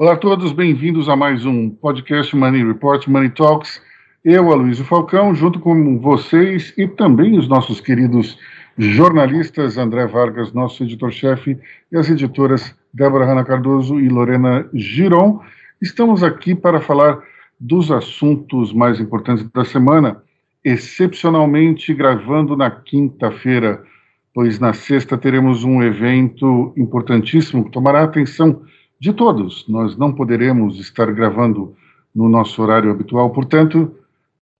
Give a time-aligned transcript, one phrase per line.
[0.00, 3.82] Olá a todos, bem-vindos a mais um podcast Money Report, Money Talks.
[4.24, 8.38] Eu, Aloysio Falcão, junto com vocês e também os nossos queridos
[8.78, 11.58] jornalistas André Vargas, nosso editor-chefe,
[11.92, 15.42] e as editoras Débora Rana Cardoso e Lorena Giron.
[15.82, 17.22] Estamos aqui para falar
[17.60, 20.22] dos assuntos mais importantes da semana,
[20.64, 23.84] excepcionalmente gravando na quinta-feira,
[24.32, 28.62] pois na sexta teremos um evento importantíssimo que tomará a atenção
[28.98, 29.66] de todos.
[29.68, 31.74] Nós não poderemos estar gravando
[32.14, 33.94] no nosso horário habitual, portanto,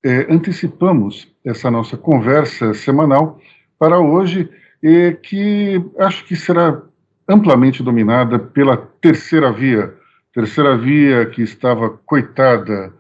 [0.05, 3.41] é, antecipamos essa nossa conversa semanal
[3.79, 4.49] para hoje,
[5.23, 6.81] que acho que será
[7.29, 9.95] amplamente dominada pela terceira via,
[10.33, 12.95] terceira via que estava coitada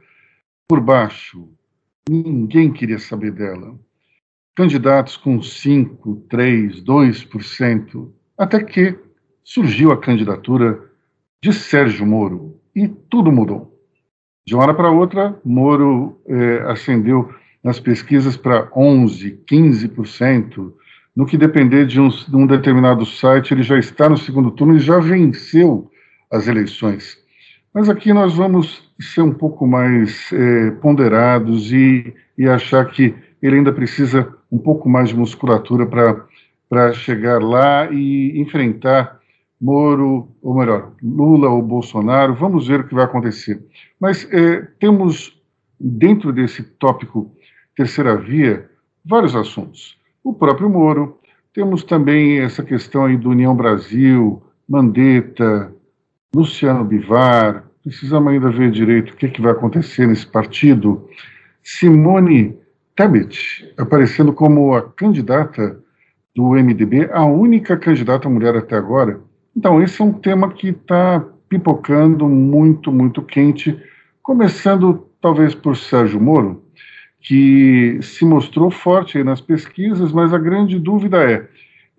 [0.71, 1.49] por baixo,
[2.09, 3.77] ninguém queria saber dela.
[4.55, 8.97] Candidatos com 5, 3, 2%, até que
[9.43, 10.81] surgiu a candidatura
[11.43, 13.77] de Sérgio Moro e tudo mudou.
[14.47, 20.73] De uma hora para outra, Moro é, ascendeu nas pesquisas para 11, 15%.
[21.17, 24.77] No que depender de um, de um, determinado site, ele já está no segundo turno
[24.77, 25.91] e já venceu
[26.31, 27.19] as eleições.
[27.75, 33.57] Mas aqui nós vamos ser um pouco mais é, ponderados e, e achar que ele
[33.57, 35.87] ainda precisa um pouco mais de musculatura
[36.69, 39.21] para chegar lá e enfrentar
[39.61, 43.63] Moro, ou melhor, Lula ou Bolsonaro, vamos ver o que vai acontecer.
[44.01, 45.39] Mas é, temos,
[45.79, 47.31] dentro desse tópico
[47.77, 48.71] terceira via,
[49.05, 49.99] vários assuntos.
[50.25, 51.19] O próprio Moro,
[51.53, 55.75] temos também essa questão aí do União Brasil, Mandetta,
[56.35, 61.09] Luciano Bivar, precisamos ainda ver direito o que, é que vai acontecer nesse partido.
[61.63, 62.57] Simone
[62.97, 65.79] Tebet, aparecendo como a candidata
[66.35, 69.21] do MDB, a única candidata mulher até agora,
[69.57, 73.77] então, esse é um tema que está pipocando muito, muito quente,
[74.23, 76.65] começando talvez por Sérgio Moro,
[77.21, 81.49] que se mostrou forte nas pesquisas, mas a grande dúvida é,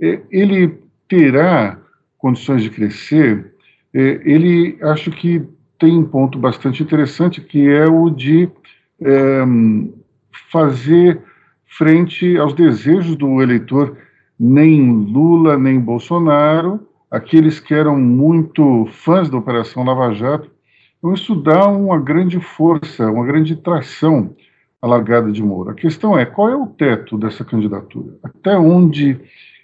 [0.01, 1.77] é, ele terá
[2.17, 3.53] condições de crescer?
[3.93, 5.45] É, ele, acho que
[5.81, 8.47] tem um ponto bastante interessante, que é o de
[9.01, 9.41] é,
[10.51, 11.19] fazer
[11.65, 13.97] frente aos desejos do eleitor,
[14.39, 20.51] nem Lula, nem Bolsonaro, aqueles que eram muito fãs da Operação Lava Jato,
[20.99, 24.35] então isso dá uma grande força, uma grande tração
[24.79, 25.71] à largada de Moro.
[25.71, 28.19] A questão é qual é o teto dessa candidatura?
[28.21, 29.19] Até onde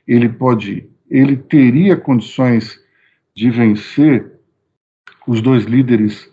[0.08, 0.90] ele pode ir?
[1.12, 2.80] Ele teria condições
[3.36, 4.37] de vencer
[5.28, 6.32] os dois líderes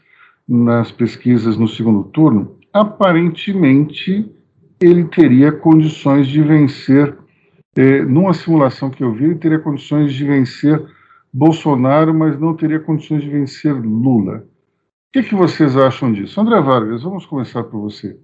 [0.49, 2.57] nas pesquisas no segundo turno?
[2.73, 4.31] Aparentemente,
[4.81, 7.17] ele teria condições de vencer.
[7.77, 10.81] Eh, numa simulação que eu vi, ele teria condições de vencer
[11.33, 14.37] Bolsonaro, mas não teria condições de vencer Lula.
[14.37, 16.41] O que, que vocês acham disso?
[16.41, 18.17] André Vargas, vamos começar por você.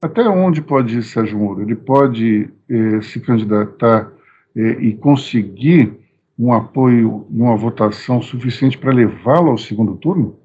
[0.00, 1.62] Até onde pode ir Sérgio Moro?
[1.62, 4.12] Ele pode eh, se candidatar
[4.56, 5.97] eh, e conseguir
[6.38, 10.38] um apoio e uma votação suficiente para levá-lo ao segundo turno?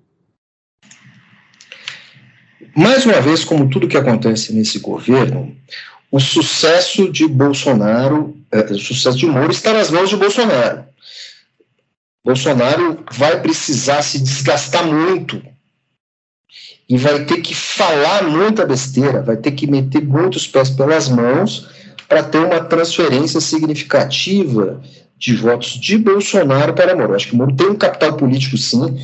[2.75, 5.55] Mais uma vez, como tudo que acontece nesse governo,
[6.11, 10.83] o sucesso de Bolsonaro, eh, o sucesso de Moro está nas mãos de Bolsonaro.
[12.25, 15.41] Bolsonaro vai precisar se desgastar muito
[16.89, 21.69] e vai ter que falar muita besteira, vai ter que meter muitos pés pelas mãos
[22.07, 24.81] para ter uma transferência significativa
[25.17, 27.15] de votos de Bolsonaro para Moro.
[27.15, 28.97] Acho que Moro tem um capital político, sim.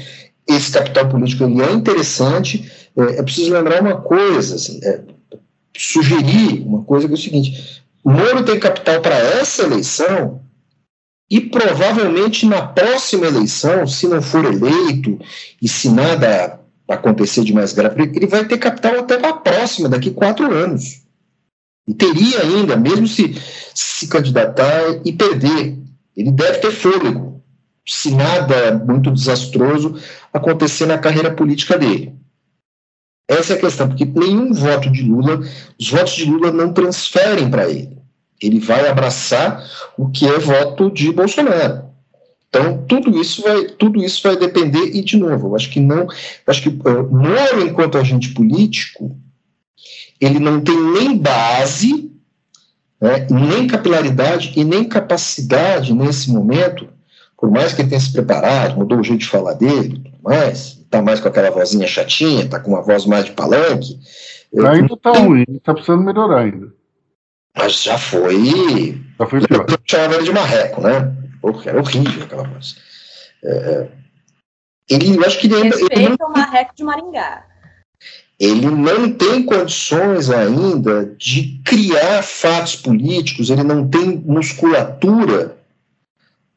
[0.48, 2.72] Esse capital político ele é interessante.
[2.98, 5.02] É, é preciso lembrar uma coisa, assim, é,
[5.78, 10.42] sugerir uma coisa que é o seguinte: Moro tem capital para essa eleição
[11.30, 15.20] e provavelmente na próxima eleição, se não for eleito
[15.62, 19.88] e se nada acontecer de mais grave, ele vai ter capital até para a próxima,
[19.88, 21.04] daqui quatro anos.
[21.88, 23.36] E teria ainda, mesmo se
[23.74, 25.78] se candidatar e perder.
[26.20, 27.42] Ele deve ter fôlego,
[27.88, 29.96] se nada muito desastroso
[30.34, 32.14] acontecer na carreira política dele.
[33.28, 35.40] Essa é a questão, porque nenhum voto de Lula,
[35.80, 38.00] os votos de Lula não transferem para ele
[38.42, 39.64] ele vai abraçar
[39.98, 41.90] o que é voto de Bolsonaro.
[42.48, 46.08] Então, tudo isso vai, tudo isso vai depender, e de novo, eu acho que não,
[46.48, 49.16] acho que uh, Moro, enquanto agente político,
[50.20, 52.12] ele não tem nem base,
[53.02, 56.88] né, nem capilaridade e nem capacidade nesse momento,
[57.38, 60.80] por mais que ele tenha se preparado, mudou o jeito de falar dele, tudo mais,
[60.80, 64.00] está mais com aquela vozinha chatinha, está com uma voz mais de palanque,
[64.58, 66.74] Ainda está ruim, está precisando melhorar ainda.
[67.56, 69.00] Mas já foi.
[69.20, 69.66] Já foi pior.
[69.70, 71.16] Eu chamava ele de marreco, né?
[71.42, 72.76] Porra, era horrível aquela voz.
[73.44, 73.88] É, é,
[74.90, 75.78] ele, eu acho que ele ainda.
[75.78, 77.46] Respeita não, o marreco de Maringá.
[78.40, 85.58] Ele não tem condições ainda de criar fatos políticos, ele não tem musculatura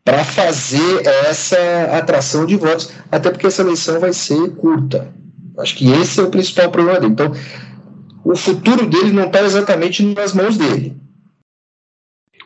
[0.05, 1.57] para fazer essa
[1.97, 5.13] atração de votos, até porque essa eleição vai ser curta.
[5.59, 7.13] Acho que esse é o principal problema dele.
[7.13, 7.33] Então,
[8.25, 10.97] o futuro dele não está exatamente nas mãos dele.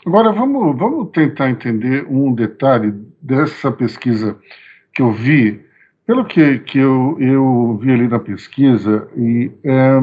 [0.06, 4.36] Agora, vamos, vamos tentar entender um detalhe dessa pesquisa
[4.94, 5.65] que eu vi.
[6.06, 9.99] Pelo que, que eu, eu vi ali na pesquisa, e, é,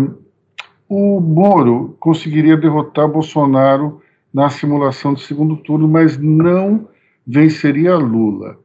[0.89, 4.01] o Moro conseguiria derrotar Bolsonaro
[4.33, 6.89] na simulação do segundo turno, mas não
[7.25, 8.59] venceria Lula.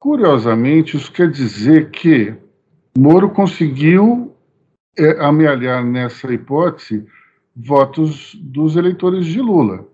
[0.00, 2.34] Curiosamente, isso quer dizer que
[2.98, 4.34] Moro conseguiu
[4.98, 7.06] é, amealhar nessa hipótese
[7.54, 9.86] votos dos eleitores de Lula,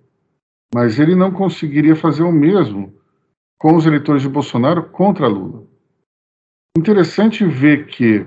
[0.75, 2.95] mas ele não conseguiria fazer o mesmo
[3.59, 5.69] com os eleitores de Bolsonaro contra Lula.
[6.77, 8.25] Interessante ver que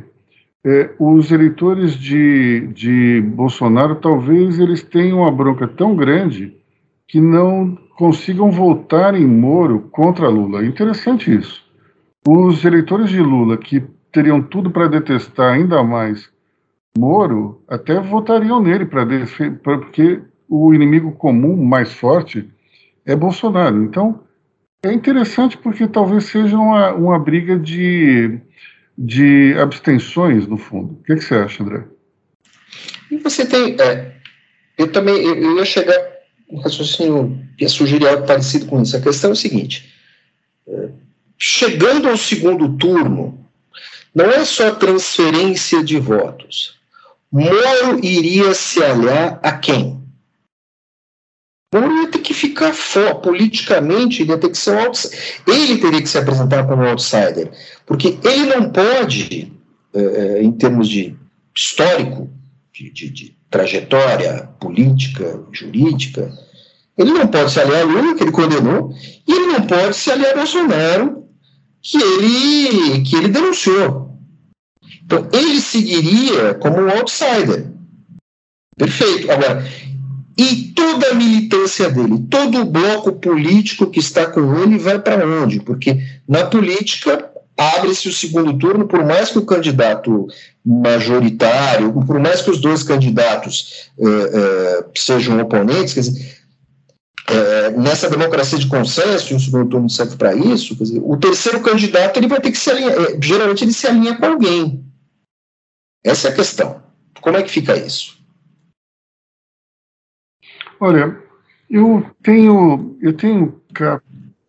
[0.65, 6.55] é, os eleitores de, de Bolsonaro talvez eles tenham uma bronca tão grande
[7.07, 10.65] que não consigam votar em Moro contra Lula.
[10.65, 11.63] Interessante isso.
[12.27, 16.29] Os eleitores de Lula, que teriam tudo para detestar ainda mais
[16.97, 19.05] Moro, até votariam nele, pra,
[19.63, 22.49] porque o inimigo comum mais forte
[23.05, 23.83] é Bolsonaro.
[23.83, 24.19] Então,
[24.83, 28.39] é interessante porque talvez seja uma, uma briga de,
[28.97, 30.93] de abstenções, no fundo.
[30.93, 31.83] O que, que você acha, André?
[33.11, 33.75] E você tem.
[33.79, 34.15] É,
[34.77, 35.99] eu também eu ia chegar
[36.49, 38.97] um raciocínio que sugerir algo parecido com isso.
[38.97, 39.93] A questão é o seguinte:
[40.67, 40.89] é,
[41.37, 43.45] chegando ao segundo turno,
[44.15, 46.79] não é só transferência de votos.
[47.31, 50.00] Moro iria se aliar a quem?
[51.73, 55.09] Moro ia ter que ficar fora, politicamente, ele ter que ser um.
[55.47, 57.49] Ele teria que se apresentar como um outsider,
[57.85, 59.53] porque ele não pode,
[59.93, 61.15] é, em termos de
[61.55, 62.29] histórico,
[62.73, 66.31] de, de, de trajetória política, jurídica,
[66.97, 68.93] ele não pode se aliar a Lula, que ele condenou,
[69.27, 71.25] e ele não pode se aliar a Bolsonaro,
[71.81, 74.17] que ele, que ele denunciou.
[75.03, 77.71] Então, ele seguiria como um outsider.
[78.77, 79.31] Perfeito.
[79.31, 79.65] Agora,
[80.37, 85.25] e toda a militância dele, todo o bloco político que está com ele vai para
[85.25, 85.59] onde?
[85.59, 85.97] Porque
[86.27, 90.27] na política abre-se o segundo turno, por mais que o candidato
[90.65, 96.41] majoritário, por mais que os dois candidatos eh, eh, sejam oponentes, dizer,
[97.29, 101.59] eh, nessa democracia de consenso, e o segundo turno serve para isso, dizer, o terceiro
[101.61, 104.83] candidato ele vai ter que se alinhar, geralmente ele se alinha com alguém.
[106.03, 106.81] Essa é a questão.
[107.21, 108.20] Como é que fica isso?
[110.83, 111.15] Olha,
[111.69, 113.61] eu tenho, eu tenho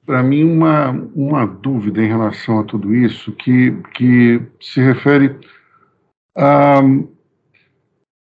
[0.07, 5.39] para mim uma, uma dúvida em relação a tudo isso que, que se refere
[6.35, 6.81] a,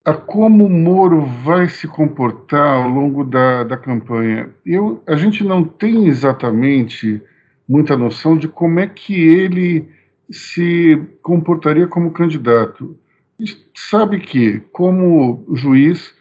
[0.05, 4.55] a como o Moro vai se comportar ao longo da, da campanha.
[4.65, 7.21] Eu, a gente não tem exatamente
[7.69, 9.89] muita noção de como é que ele
[10.31, 12.97] se comportaria como candidato.
[13.37, 16.15] A gente sabe que, como juiz,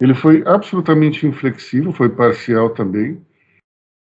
[0.00, 3.20] ele foi absolutamente inflexível, foi parcial também,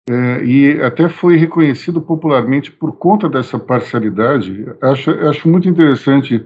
[0.09, 4.65] é, e até foi reconhecido popularmente por conta dessa parcialidade.
[4.81, 6.45] Acho, acho muito interessante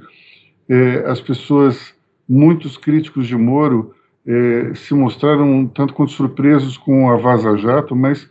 [0.69, 1.95] é, as pessoas,
[2.29, 3.95] muitos críticos de Moro,
[4.27, 8.29] é, se mostraram um tanto quanto surpresos com a Vaza Jato, mas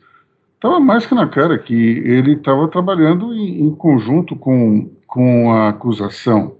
[0.54, 5.70] estava mais que na cara que ele estava trabalhando em, em, conjunto com, com a
[5.70, 6.58] acusação.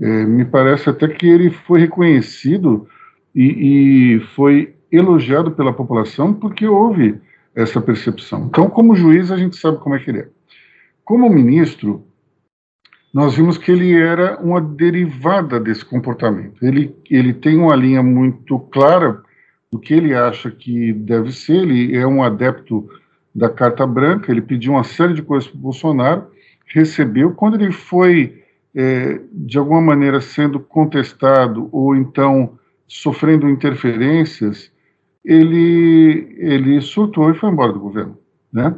[0.00, 2.88] É, me parece até que ele foi reconhecido
[3.34, 7.20] e, e foi elogiado pela população porque houve
[7.54, 8.46] essa percepção.
[8.46, 10.28] Então, como juiz, a gente sabe como é que ele é.
[11.04, 12.04] Como ministro,
[13.12, 16.64] nós vimos que ele era uma derivada desse comportamento.
[16.64, 19.22] Ele, ele tem uma linha muito clara
[19.70, 22.88] do que ele acha que deve ser, ele é um adepto
[23.34, 26.26] da Carta Branca, ele pediu uma série de coisas para o Bolsonaro,
[26.66, 27.32] recebeu.
[27.32, 28.42] Quando ele foi,
[28.74, 32.58] é, de alguma maneira, sendo contestado ou então
[32.90, 34.70] sofrendo interferências,
[35.24, 38.18] ele, ele surtou e foi embora do governo.
[38.52, 38.74] Né?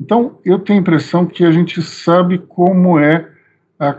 [0.00, 3.28] Então, eu tenho a impressão que a gente sabe como é
[3.78, 3.90] a,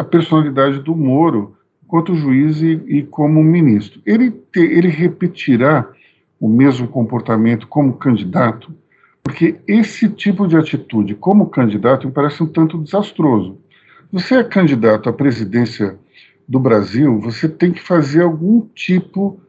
[0.00, 1.54] a personalidade do Moro
[1.86, 4.00] quanto juiz e, e como ministro.
[4.06, 5.86] Ele, te, ele repetirá
[6.40, 8.74] o mesmo comportamento como candidato,
[9.22, 13.58] porque esse tipo de atitude como candidato me parece um tanto desastroso.
[14.10, 15.98] Você é candidato à presidência
[16.48, 19.40] do Brasil, você tem que fazer algum tipo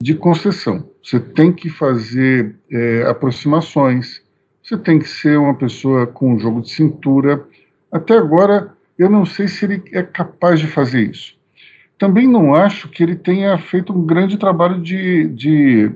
[0.00, 0.88] de concessão.
[1.02, 4.22] Você tem que fazer é, aproximações,
[4.62, 7.44] você tem que ser uma pessoa com um jogo de cintura.
[7.90, 11.36] Até agora, eu não sei se ele é capaz de fazer isso.
[11.98, 15.90] Também não acho que ele tenha feito um grande trabalho de, de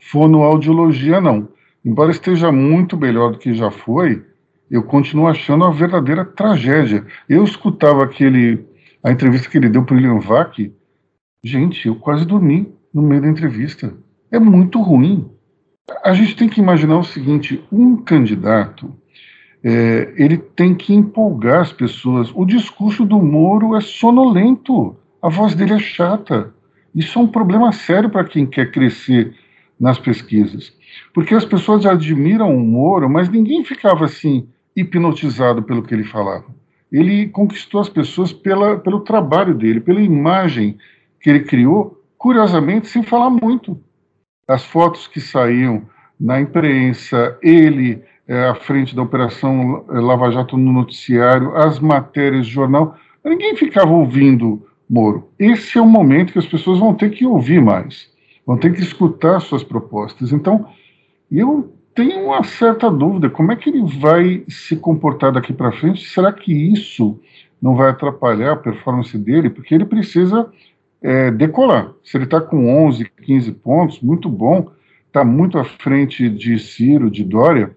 [0.00, 1.48] fonoaudiologia, não.
[1.84, 4.22] Embora esteja muito melhor do que já foi,
[4.70, 7.06] eu continuo achando uma verdadeira tragédia.
[7.28, 8.66] Eu escutava aquele,
[9.02, 10.58] a entrevista que ele deu para o William Vac,
[11.42, 13.94] gente, eu quase dormi no meio da entrevista.
[14.30, 15.30] É muito ruim.
[16.04, 18.94] A gente tem que imaginar o seguinte: um candidato
[19.62, 22.30] é, ele tem que empolgar as pessoas.
[22.34, 26.54] O discurso do Moro é sonolento, a voz dele é chata.
[26.94, 29.34] Isso é um problema sério para quem quer crescer
[29.78, 30.72] nas pesquisas.
[31.12, 36.46] Porque as pessoas admiram o Moro, mas ninguém ficava assim hipnotizado pelo que ele falava.
[36.90, 40.78] Ele conquistou as pessoas pela, pelo trabalho dele, pela imagem
[41.20, 43.78] que ele criou, curiosamente, sem falar muito.
[44.46, 45.82] As fotos que saíam
[46.18, 52.46] na imprensa, ele é, à frente da Operação é, Lava Jato no noticiário, as matérias
[52.46, 55.30] de jornal, ninguém ficava ouvindo Moro.
[55.38, 58.10] Esse é o momento que as pessoas vão ter que ouvir mais,
[58.46, 60.32] vão ter que escutar suas propostas.
[60.32, 60.66] Então,
[61.30, 66.08] eu tenho uma certa dúvida: como é que ele vai se comportar daqui para frente?
[66.08, 67.20] Será que isso
[67.60, 69.50] não vai atrapalhar a performance dele?
[69.50, 70.48] Porque ele precisa
[71.02, 71.92] é, decolar.
[72.04, 74.70] Se ele está com 11, 15 pontos, muito bom,
[75.08, 77.76] está muito à frente de Ciro, de Dória,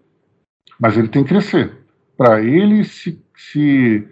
[0.80, 1.72] mas ele tem que crescer.
[2.16, 4.08] Para ele se, se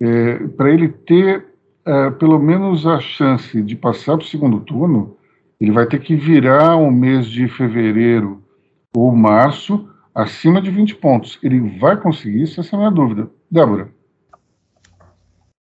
[0.00, 1.46] é, para ele ter
[1.86, 5.16] é, pelo menos a chance de passar para o segundo turno,
[5.60, 8.41] ele vai ter que virar o mês de fevereiro
[8.96, 11.38] ou março acima de 20 pontos.
[11.42, 12.60] Ele vai conseguir isso?
[12.60, 13.30] Essa é a minha dúvida.
[13.50, 13.90] Débora.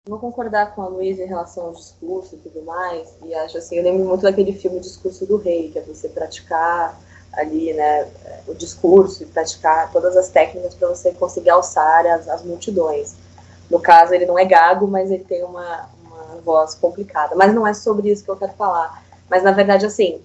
[0.07, 3.13] Vou concordar com a Luísa em relação ao discurso e tudo mais.
[3.25, 6.97] E acho assim, eu lembro muito daquele filme Discurso do Rei, que é você praticar
[7.33, 8.07] ali, né,
[8.47, 13.15] o discurso e praticar todas as técnicas para você conseguir alçar as, as, multidões.
[13.69, 17.35] No caso, ele não é gago, mas ele tem uma, uma voz complicada.
[17.35, 19.03] Mas não é sobre isso que eu quero falar.
[19.29, 20.21] Mas, na verdade, assim,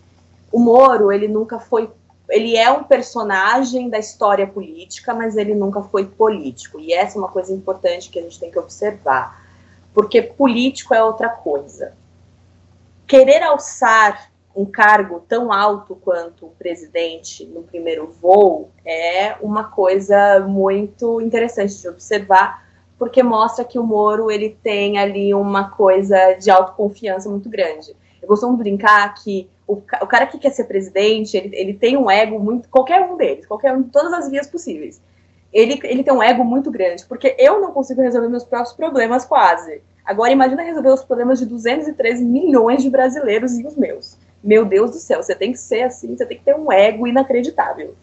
[0.52, 1.90] o Moro, ele nunca foi
[2.32, 6.80] ele é um personagem da história política, mas ele nunca foi político.
[6.80, 9.44] E essa é uma coisa importante que a gente tem que observar.
[9.92, 11.92] Porque político é outra coisa.
[13.06, 20.40] Querer alçar um cargo tão alto quanto o presidente no primeiro voo é uma coisa
[20.40, 22.66] muito interessante de observar,
[22.98, 27.94] porque mostra que o Moro ele tem ali uma coisa de autoconfiança muito grande.
[28.22, 32.10] Eu costumo brincar que o, o cara que quer ser presidente, ele, ele tem um
[32.10, 32.68] ego muito.
[32.68, 35.00] qualquer um deles, qualquer um, todas as vias possíveis.
[35.52, 39.24] Ele, ele tem um ego muito grande, porque eu não consigo resolver meus próprios problemas
[39.24, 39.82] quase.
[40.04, 44.18] Agora imagina resolver os problemas de 213 milhões de brasileiros e os meus.
[44.42, 47.06] Meu Deus do céu, você tem que ser assim, você tem que ter um ego
[47.06, 47.94] inacreditável.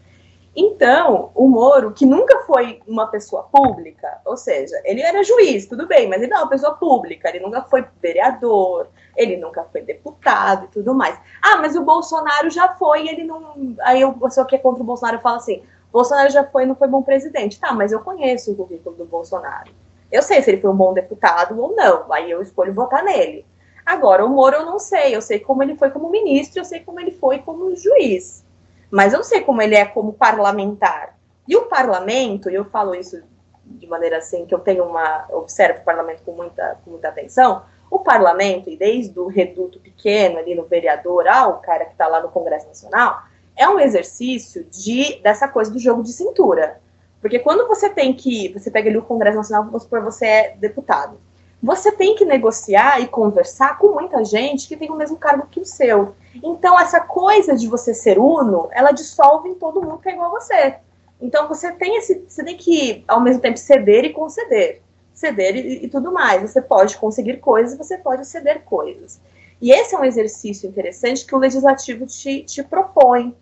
[0.56, 5.88] Então, o Moro, que nunca foi uma pessoa pública, ou seja, ele era juiz, tudo
[5.88, 9.82] bem, mas ele não é uma pessoa pública, ele nunca foi vereador, ele nunca foi
[9.82, 11.20] deputado e tudo mais.
[11.42, 13.76] Ah, mas o Bolsonaro já foi, ele não.
[13.82, 16.76] Aí o pessoa que é contra o Bolsonaro fala assim: Bolsonaro já foi e não
[16.76, 17.60] foi bom presidente.
[17.60, 19.72] Tá, mas eu conheço o currículo do Bolsonaro.
[20.12, 23.46] Eu sei se ele foi um bom deputado ou não, aí eu escolho votar nele.
[23.86, 26.80] Agora, o Moro eu não sei, eu sei como ele foi como ministro, eu sei
[26.80, 28.44] como ele foi como juiz,
[28.92, 31.18] mas eu não sei como ele é como parlamentar.
[31.48, 33.22] E o parlamento, e eu falo isso
[33.66, 37.64] de maneira assim, que eu tenho uma, observo o parlamento com muita, com muita atenção,
[37.90, 42.22] o parlamento, e desde o reduto pequeno ali no vereador ao cara que está lá
[42.22, 43.24] no Congresso Nacional,
[43.56, 46.80] é um exercício de dessa coisa do jogo de cintura.
[47.22, 50.56] Porque quando você tem que, você pega ali o Congresso Nacional, vamos supor, você é
[50.56, 51.20] deputado.
[51.62, 55.60] Você tem que negociar e conversar com muita gente que tem o mesmo cargo que
[55.60, 56.16] o seu.
[56.36, 60.36] Então, essa coisa de você ser uno, ela dissolve em todo mundo que é igual
[60.36, 60.76] a você.
[61.22, 64.82] Então, você tem esse, você tem que, ao mesmo tempo, ceder e conceder
[65.20, 66.42] ceder e, e tudo mais.
[66.42, 69.20] Você pode conseguir coisas, você pode ceder coisas.
[69.62, 73.36] E esse é um exercício interessante que o legislativo te, te propõe.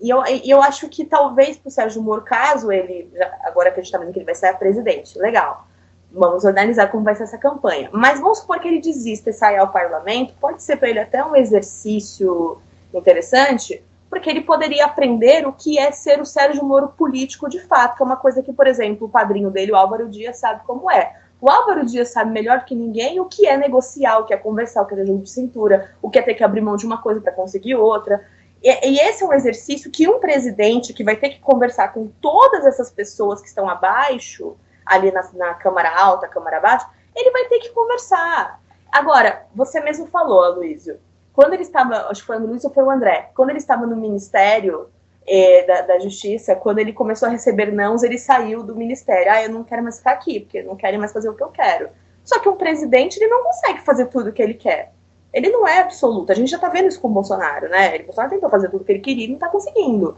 [0.00, 3.82] E eu, eu acho que talvez para o Sérgio Moro, caso ele, agora que a
[3.82, 5.68] gente está vendo que ele vai sair presidente, legal,
[6.12, 7.88] vamos organizar como vai ser essa campanha.
[7.92, 11.24] Mas vamos supor que ele desista e saia ao parlamento, pode ser para ele até
[11.24, 12.58] um exercício
[12.92, 17.96] interessante, porque ele poderia aprender o que é ser o Sérgio Moro político de fato,
[17.96, 20.90] que é uma coisa que, por exemplo, o padrinho dele, o Álvaro Dias, sabe como
[20.90, 21.16] é.
[21.40, 24.82] O Álvaro Dias sabe melhor que ninguém o que é negociar, o que é conversar,
[24.82, 26.98] o que é jogo de cintura, o que é ter que abrir mão de uma
[26.98, 28.24] coisa para conseguir outra.
[28.62, 32.06] E, e, esse é um exercício que um presidente que vai ter que conversar com
[32.20, 34.56] todas essas pessoas que estão abaixo,
[34.94, 38.60] ali na, na Câmara Alta, Câmara Baixa, ele vai ter que conversar.
[38.90, 40.98] Agora, você mesmo falou, Aloysio,
[41.32, 43.86] quando ele estava, acho que foi o Luiz ou foi o André, quando ele estava
[43.86, 44.88] no Ministério
[45.26, 49.32] é, da, da, Justiça, quando ele começou a receber nãos, ele saiu do Ministério.
[49.32, 51.48] Ah, eu não quero mais ficar aqui, porque não querem mais fazer o que eu
[51.48, 51.88] quero.
[52.24, 54.92] Só que um presidente, ele não consegue fazer tudo o que ele quer.
[55.32, 56.30] Ele não é absoluto.
[56.30, 57.94] A gente já está vendo isso com o Bolsonaro, né?
[57.94, 60.16] Ele, Bolsonaro tentou fazer tudo o que ele queria e não está conseguindo.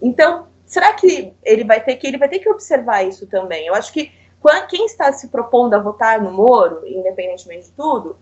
[0.00, 3.66] Então, será que ele vai ter que ele vai ter que observar isso também?
[3.66, 4.10] Eu acho que
[4.70, 8.16] quem está se propondo a votar no Moro, independentemente de tudo,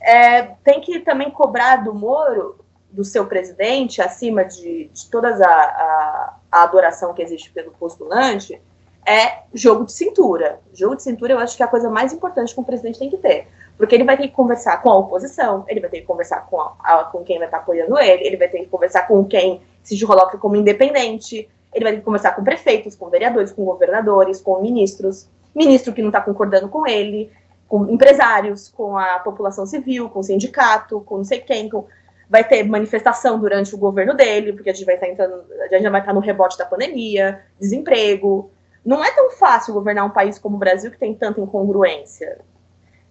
[0.00, 2.58] é, tem que também cobrar do Moro,
[2.90, 8.60] do seu presidente, acima de, de toda a, a, a, adoração que existe pelo postulante,
[9.06, 10.58] é jogo de cintura.
[10.72, 13.08] Jogo de cintura eu acho que é a coisa mais importante que um presidente tem
[13.08, 13.46] que ter.
[13.78, 16.60] Porque ele vai ter que conversar com a oposição, ele vai ter que conversar com,
[16.60, 20.04] a, com quem vai estar apoiando ele, ele vai ter que conversar com quem se
[20.04, 24.60] coloca como independente, ele vai ter que conversar com prefeitos, com vereadores, com governadores, com
[24.60, 27.30] ministros, ministro que não está concordando com ele,
[27.68, 31.86] com empresários, com a população civil, com o sindicato, com não sei quem, com...
[32.30, 35.76] vai ter manifestação durante o governo dele, porque a gente vai estar tá entrando, a
[35.76, 38.50] gente vai estar tá no rebote da pandemia, desemprego.
[38.84, 42.38] Não é tão fácil governar um país como o Brasil que tem tanta incongruência.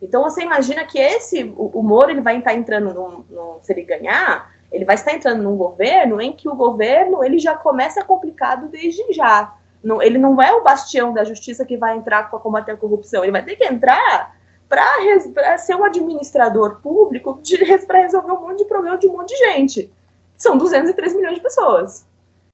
[0.01, 3.71] Então você imagina que esse o, o Moro ele vai estar entrando num, num, se
[3.71, 8.03] ele ganhar, ele vai estar entrando num governo em que o governo ele já começa
[8.03, 9.55] complicado desde já.
[9.83, 13.23] Não, ele não é o bastião da justiça que vai entrar para combater a corrupção.
[13.23, 14.35] Ele vai ter que entrar
[14.67, 17.39] para ser um administrador público
[17.85, 19.93] para resolver um monte de problema de um monte de gente.
[20.35, 22.07] São 203 milhões de pessoas.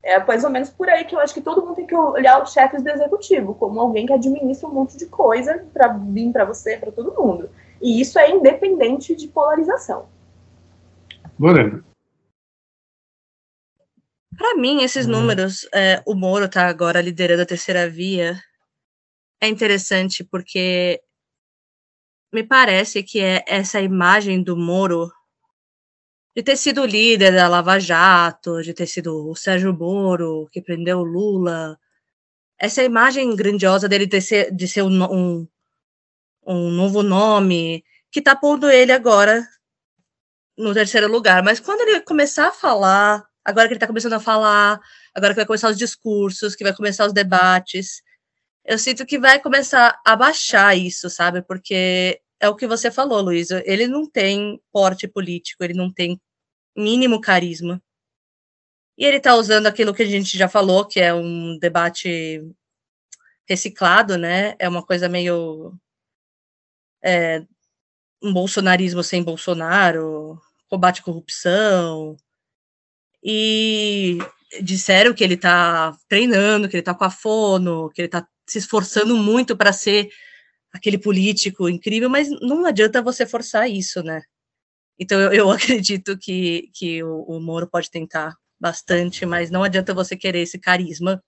[0.04, 2.44] É mais ou menos por aí que eu acho que todo mundo tem que olhar
[2.44, 6.44] os chefes do executivo como alguém que administra um monte de coisa para vir para
[6.44, 7.50] você, para todo mundo.
[7.82, 10.06] E isso é independente de polarização.
[11.40, 11.89] Lorena.
[14.40, 15.12] Para mim, esses uhum.
[15.12, 18.42] números, é, o Moro está agora liderando a terceira via,
[19.42, 21.02] é interessante porque
[22.32, 25.12] me parece que é essa imagem do Moro
[26.34, 31.00] de ter sido líder da Lava Jato, de ter sido o Sérgio Moro que prendeu
[31.00, 31.78] o Lula,
[32.58, 35.48] essa imagem grandiosa dele de ser, de ser um, um,
[36.48, 39.46] um novo nome, que está pondo ele agora
[40.58, 41.44] no terceiro lugar.
[41.44, 44.80] Mas quando ele começar a falar agora que ele está começando a falar,
[45.14, 48.02] agora que vai começar os discursos, que vai começar os debates,
[48.64, 51.42] eu sinto que vai começar a baixar isso, sabe?
[51.42, 56.20] Porque é o que você falou, Luiz, ele não tem porte político, ele não tem
[56.76, 57.82] mínimo carisma.
[58.98, 62.42] E ele está usando aquilo que a gente já falou, que é um debate
[63.48, 64.56] reciclado, né?
[64.60, 65.74] É uma coisa meio.
[67.04, 67.42] É,
[68.22, 72.18] um bolsonarismo sem Bolsonaro, combate à corrupção,
[73.24, 74.18] e
[74.62, 78.58] disseram que ele está treinando, que ele está com a fono, que ele está se
[78.58, 80.10] esforçando muito para ser
[80.74, 84.22] aquele político incrível, mas não adianta você forçar isso, né?
[85.00, 89.94] Então eu, eu acredito que, que o, o, Moro pode tentar bastante, mas não adianta
[89.94, 91.22] você querer esse carisma.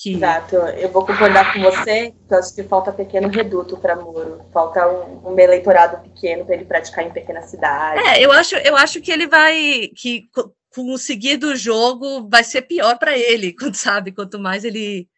[0.00, 0.14] Que...
[0.14, 4.46] Exato, eu vou concordar com você, que eu acho que falta pequeno reduto para Moro,
[4.52, 8.06] falta um, um eleitorado pequeno para ele praticar em pequenas cidades.
[8.06, 10.28] É, eu acho, eu acho que ele vai, que
[10.74, 15.08] com o seguir do jogo vai ser pior para ele, sabe, quanto mais ele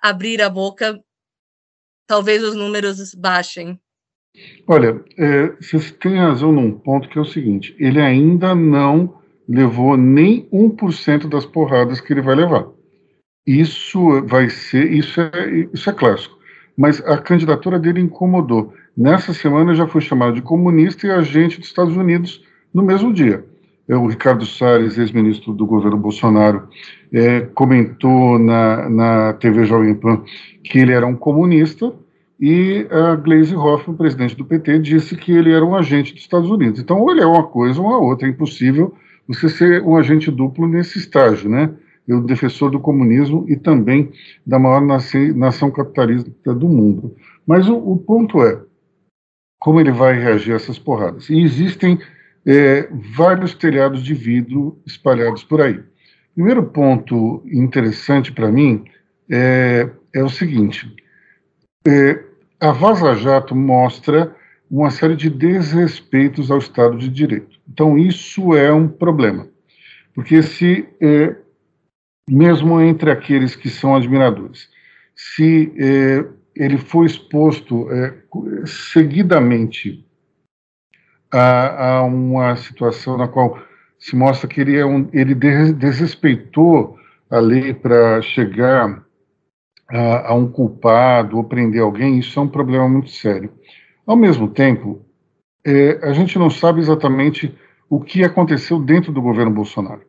[0.00, 1.02] abrir a boca,
[2.06, 3.78] talvez os números baixem.
[4.66, 9.96] Olha, é, você tem razão num ponto que é o seguinte: ele ainda não levou
[9.96, 12.68] nem 1% das porradas que ele vai levar.
[13.46, 16.38] Isso vai ser, isso é, isso é clássico.
[16.76, 18.74] Mas a candidatura dele incomodou.
[18.96, 23.44] Nessa semana já foi chamado de comunista e agente dos Estados Unidos no mesmo dia.
[23.88, 26.68] É, o Ricardo Salles, ex-ministro do governo Bolsonaro,
[27.12, 30.22] é, comentou na, na TV Jovem Pan
[30.62, 31.92] que ele era um comunista
[32.40, 36.50] e a Gleisi Hoffmann, presidente do PT, disse que ele era um agente dos Estados
[36.50, 36.78] Unidos.
[36.78, 38.94] Então, ou ele é uma coisa ou a outra, é impossível
[39.26, 41.70] você ser um agente duplo nesse estágio, né?
[42.06, 44.10] Eu, defensor do comunismo e também
[44.46, 47.14] da maior nação capitalista do mundo.
[47.46, 48.62] Mas o, o ponto é,
[49.58, 51.28] como ele vai reagir a essas porradas?
[51.28, 51.98] E existem
[52.48, 55.80] é, vários telhados de vidro espalhados por aí.
[56.34, 58.86] Primeiro ponto interessante para mim
[59.30, 60.90] é, é, o seguinte:
[61.86, 62.24] é,
[62.58, 64.34] a Vaza Jato mostra
[64.70, 67.58] uma série de desrespeitos ao Estado de Direito.
[67.68, 69.46] Então, isso é um problema.
[70.14, 71.36] Porque se, é,
[72.28, 74.68] mesmo entre aqueles que são admiradores,
[75.14, 76.24] se é,
[76.56, 78.14] ele foi exposto é,
[78.66, 80.04] seguidamente
[81.32, 83.58] a, a uma situação na qual
[83.98, 86.96] se mostra que ele, é um, ele desrespeitou
[87.30, 89.02] a lei para chegar
[89.88, 93.50] a, a, um culpado ou prender alguém, isso é um problema muito sério.
[94.06, 95.02] Ao mesmo tempo,
[95.64, 97.54] é, a gente não sabe exatamente
[97.90, 100.02] o que aconteceu dentro do governo Bolsonaro.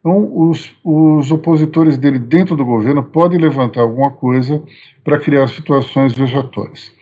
[0.00, 4.62] Então, os, os opositores dele dentro do governo podem levantar alguma coisa
[5.02, 6.92] para criar situações vejatórias.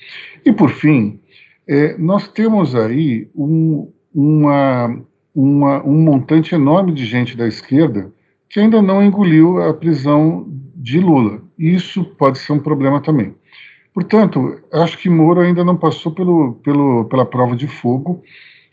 [0.44, 1.20] E, por fim,
[1.66, 5.01] é, nós temos aí um, uma,
[5.35, 8.12] uma, um montante enorme de gente da esquerda
[8.48, 11.40] que ainda não engoliu a prisão de Lula.
[11.59, 13.35] Isso pode ser um problema também.
[13.94, 18.22] Portanto, acho que Moro ainda não passou pelo, pelo, pela prova de fogo,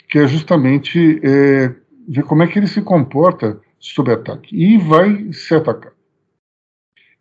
[0.10, 1.74] que é justamente é,
[2.08, 4.56] ver como é que ele se comporta sob ataque.
[4.56, 5.96] E vai ser atacado.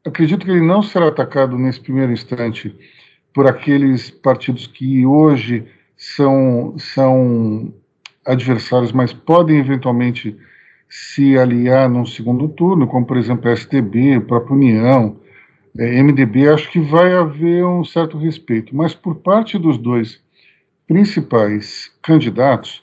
[0.04, 2.74] Acredito que ele não será atacado nesse primeiro instante
[3.38, 5.64] por aqueles partidos que hoje
[5.96, 7.72] são, são
[8.26, 10.36] adversários, mas podem eventualmente
[10.88, 15.20] se aliar num segundo turno, como por exemplo STB, a própria União,
[15.78, 18.74] é, MDB, acho que vai haver um certo respeito.
[18.74, 20.20] Mas por parte dos dois
[20.88, 22.82] principais candidatos,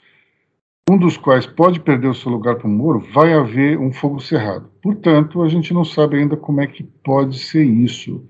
[0.90, 4.20] um dos quais pode perder o seu lugar para o Moro, vai haver um fogo
[4.20, 4.70] cerrado.
[4.82, 8.24] Portanto, a gente não sabe ainda como é que pode ser isso.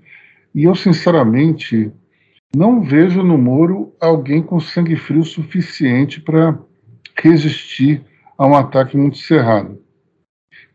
[0.53, 1.89] E eu, sinceramente,
[2.57, 6.57] não vejo no Moro alguém com sangue frio suficiente para
[7.15, 8.03] resistir
[8.35, 9.79] a um ataque muito cerrado.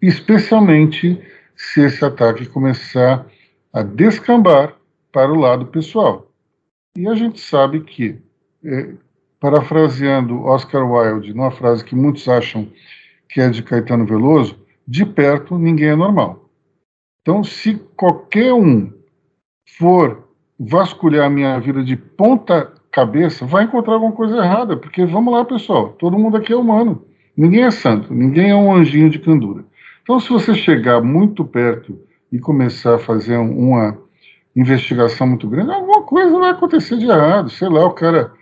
[0.01, 1.21] Especialmente
[1.57, 3.27] se esse ataque começar
[3.73, 4.77] a descambar
[5.11, 6.31] para o lado pessoal.
[6.97, 8.16] E a gente sabe que,
[8.64, 8.95] é,
[9.40, 12.71] parafraseando Oscar Wilde, numa frase que muitos acham
[13.29, 16.49] que é de Caetano Veloso, de perto ninguém é normal.
[17.23, 18.92] Então, se qualquer um
[19.79, 20.22] for
[20.68, 25.44] vasculhar a minha vida de ponta cabeça, vai encontrar alguma coisa errada, porque vamos lá,
[25.44, 27.05] pessoal, todo mundo aqui é humano.
[27.37, 29.64] Ninguém é santo, ninguém é um anjinho de candura.
[30.03, 31.98] Então, se você chegar muito perto
[32.31, 33.96] e começar a fazer uma
[34.55, 37.48] investigação muito grande, alguma coisa vai acontecer de errado.
[37.48, 38.33] Sei lá, o cara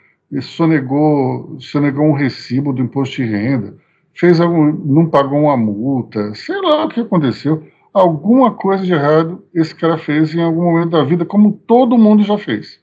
[0.41, 3.77] sonegou, sonegou um recibo do imposto de renda,
[4.15, 7.63] fez algum, não pagou uma multa, sei lá o que aconteceu.
[7.93, 12.23] Alguma coisa de errado esse cara fez em algum momento da vida, como todo mundo
[12.23, 12.81] já fez.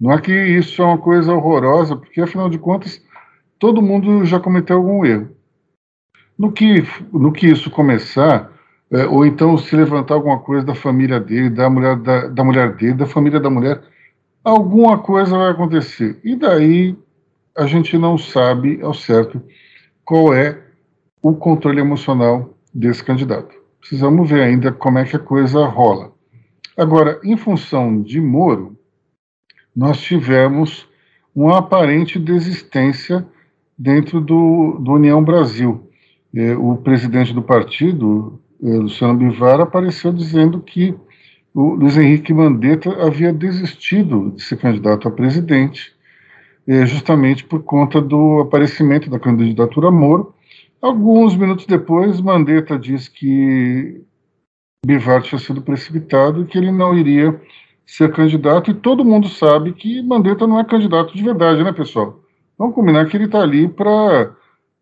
[0.00, 3.02] Não é que isso é uma coisa horrorosa, porque afinal de contas
[3.58, 5.30] todo mundo já cometeu algum erro.
[6.38, 8.52] No que, no que isso começar,
[8.90, 12.74] é, ou então se levantar alguma coisa da família dele, da mulher, da, da mulher
[12.74, 13.82] dele, da família da mulher,
[14.44, 16.20] alguma coisa vai acontecer.
[16.22, 16.96] E daí
[17.56, 19.42] a gente não sabe ao certo
[20.04, 20.60] qual é
[21.22, 23.63] o controle emocional desse candidato.
[23.84, 26.10] Precisamos ver ainda como é que a coisa rola.
[26.74, 28.78] Agora, em função de Moro,
[29.76, 30.88] nós tivemos
[31.34, 33.26] uma aparente desistência
[33.76, 35.90] dentro do, do União Brasil.
[36.34, 40.94] É, o presidente do partido, é, Luciano Bivar, apareceu dizendo que
[41.52, 45.92] o Luiz Henrique Mandetta havia desistido de ser candidato a presidente,
[46.66, 50.34] é, justamente por conta do aparecimento da candidatura Moro.
[50.84, 54.04] Alguns minutos depois, Mandetta disse que
[54.84, 57.40] Bivar tinha sido precipitado e que ele não iria
[57.86, 62.20] ser candidato, e todo mundo sabe que Mandetta não é candidato de verdade, né, pessoal?
[62.58, 64.36] Vamos combinar que ele está ali para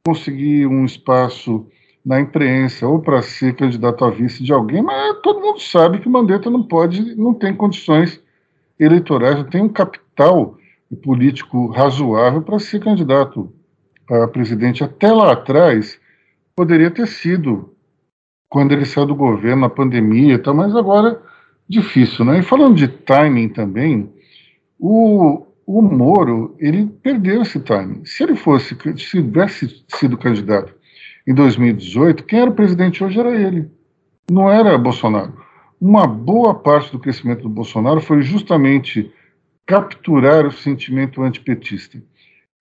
[0.05, 1.69] conseguir um espaço
[2.05, 6.09] na imprensa ou para ser candidato a vice de alguém, mas todo mundo sabe que
[6.09, 8.21] Mandetta não pode, não tem condições
[8.77, 10.59] eleitorais, não tem um capital
[11.01, 13.53] político razoável para ser candidato
[14.11, 14.85] a presidente.
[14.85, 15.99] Até lá atrás
[16.55, 17.73] poderia ter sido
[18.49, 21.19] quando ele saiu do governo, na pandemia, tá, mas agora
[21.67, 22.41] difícil, né?
[22.41, 24.13] E falando de timing também,
[24.79, 28.05] o, o Moro, ele perdeu esse timing.
[28.05, 30.75] Se ele fosse, se tivesse sido candidato
[31.27, 33.71] em 2018, quem era o presidente hoje era ele,
[34.31, 35.33] não era Bolsonaro.
[35.81, 39.11] Uma boa parte do crescimento do Bolsonaro foi justamente
[39.65, 42.03] capturar o sentimento antipetista.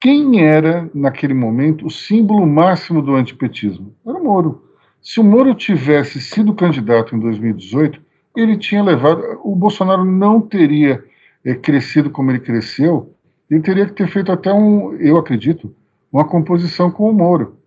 [0.02, 3.94] Quem era, naquele momento, o símbolo máximo do antipetismo?
[4.04, 4.64] Era o Moro.
[5.00, 8.02] Se o Moro tivesse sido candidato em 2018,
[8.36, 9.22] ele tinha levado.
[9.44, 11.04] O Bolsonaro não teria
[11.46, 13.14] é, crescido como ele cresceu,
[13.48, 15.72] ele teria que ter feito até um, eu acredito,
[16.12, 17.58] uma composição com o Moro.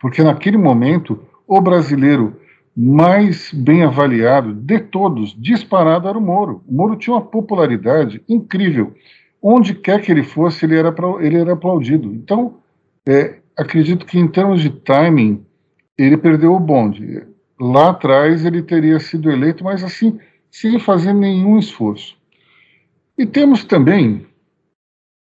[0.00, 2.40] Porque naquele momento, o brasileiro
[2.74, 6.62] mais bem avaliado de todos, disparado, era o Moro.
[6.66, 8.94] O Moro tinha uma popularidade incrível.
[9.42, 12.12] Onde quer que ele fosse, ele era, ele era aplaudido.
[12.14, 12.58] Então,
[13.08, 15.44] é, acredito que em termos de timing,
[15.96, 17.26] ele perdeu o bonde.
[17.58, 20.18] Lá atrás ele teria sido eleito, mas assim,
[20.50, 22.16] sem fazer nenhum esforço.
[23.16, 24.26] E temos também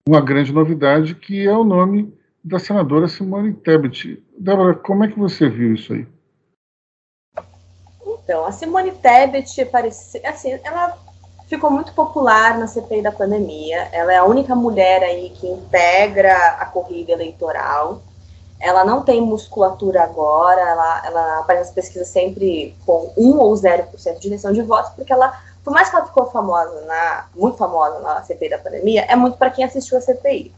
[0.07, 4.23] uma grande novidade, que é o nome da senadora Simone Tebet.
[4.37, 6.07] Débora, como é que você viu isso aí?
[8.23, 10.97] Então, a Simone Tebet parecia, assim, ela
[11.47, 13.87] ficou muito popular na CPI da pandemia.
[13.91, 18.01] Ela é a única mulher aí que integra a corrida eleitoral.
[18.59, 24.19] Ela não tem musculatura agora, ela, ela aparece nas pesquisas sempre com 1 ou 0%
[24.19, 27.99] de intenção de votos, porque ela, por mais que ela ficou famosa, na, muito famosa
[27.99, 30.51] na CPI da pandemia, é muito para quem assistiu a CPI.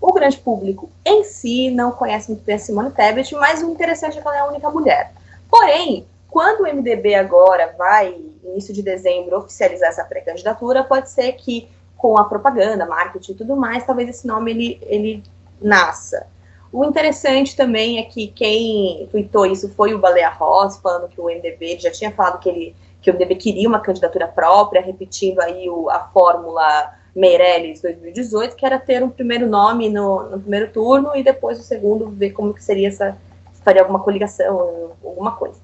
[0.00, 4.18] O grande público em si não conhece muito bem a Simone Tebet, mas o interessante
[4.18, 5.12] é que ela é a única mulher.
[5.48, 11.68] Porém, quando o MDB agora vai, início de dezembro, oficializar essa pré-candidatura, pode ser que
[11.96, 15.22] com a propaganda, marketing e tudo mais, talvez esse nome ele, ele
[15.60, 16.26] nasça.
[16.70, 21.26] O interessante também é que quem tweetou isso foi o Baleia Rossi, falando que o
[21.26, 25.68] MDB já tinha falado que ele que o MDB queria uma candidatura própria, repetindo aí
[25.68, 31.14] o, a fórmula Meirelles 2018, que era ter um primeiro nome no, no, primeiro turno
[31.14, 33.16] e depois o segundo ver como que seria essa,
[33.62, 35.60] faria alguma coligação, alguma coisa.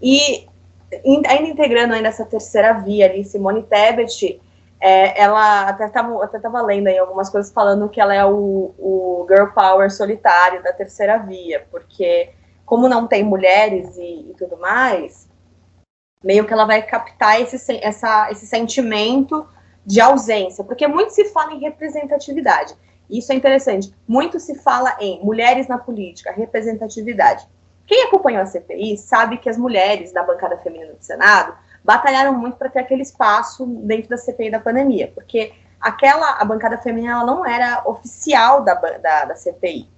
[0.00, 0.46] E
[1.04, 4.40] ainda integrando ainda essa terceira via ali, Simone Tebet,
[4.80, 8.74] é, ela até estava até tava lendo aí algumas coisas falando que ela é o,
[8.78, 12.30] o girl power solitário da terceira via, porque
[12.64, 15.28] como não tem mulheres e, e tudo mais,
[16.22, 19.46] meio que ela vai captar esse, essa, esse sentimento
[19.84, 22.74] de ausência, porque muito se fala em representatividade.
[23.08, 23.94] Isso é interessante.
[24.06, 27.48] Muito se fala em mulheres na política, representatividade.
[27.88, 32.58] Quem acompanhou a CPI sabe que as mulheres da bancada feminina do Senado batalharam muito
[32.58, 37.24] para ter aquele espaço dentro da CPI da pandemia, porque aquela a bancada feminina ela
[37.24, 39.88] não era oficial da, da, da CPI.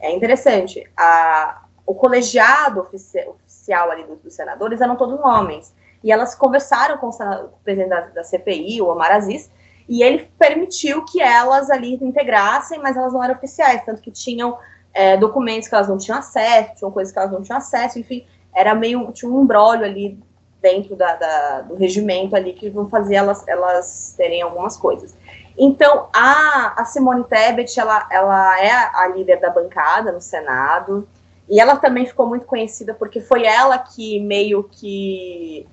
[0.00, 6.10] É interessante, a, o colegiado ofici, oficial ali dos, dos, senadores eram todos homens, e
[6.10, 9.50] elas conversaram com o, senador, o presidente da, da, CPI, o Omar Aziz,
[9.86, 14.56] e ele permitiu que elas ali integrassem, mas elas não eram oficiais, tanto que tinham
[14.94, 18.24] é, documentos que elas não tinham acesso, tinham coisas que elas não tinham acesso, enfim,
[18.54, 20.18] era meio, tinha um embrólio ali
[20.62, 25.14] dentro da, da, do regimento ali que vão fazer elas, elas terem algumas coisas.
[25.58, 31.06] Então, a, a Simone Tebet, ela, ela é a líder da bancada no Senado,
[31.48, 35.66] e ela também ficou muito conhecida porque foi ela que meio que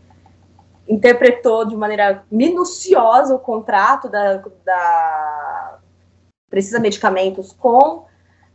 [0.88, 5.80] interpretou de maneira minuciosa o contrato da, da
[6.50, 8.06] Precisa Medicamentos com